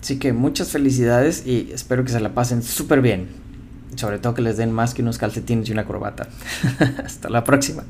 Así 0.00 0.18
que 0.18 0.32
muchas 0.32 0.70
felicidades 0.70 1.46
y 1.46 1.70
espero 1.72 2.04
que 2.04 2.12
se 2.12 2.20
la 2.20 2.34
pasen 2.34 2.62
súper 2.62 3.02
bien. 3.02 3.28
Sobre 3.96 4.18
todo 4.18 4.34
que 4.34 4.42
les 4.42 4.56
den 4.56 4.72
más 4.72 4.94
que 4.94 5.02
unos 5.02 5.18
calcetines 5.18 5.68
y 5.68 5.72
una 5.72 5.84
corbata. 5.84 6.28
Hasta 7.04 7.28
la 7.28 7.44
próxima. 7.44 7.84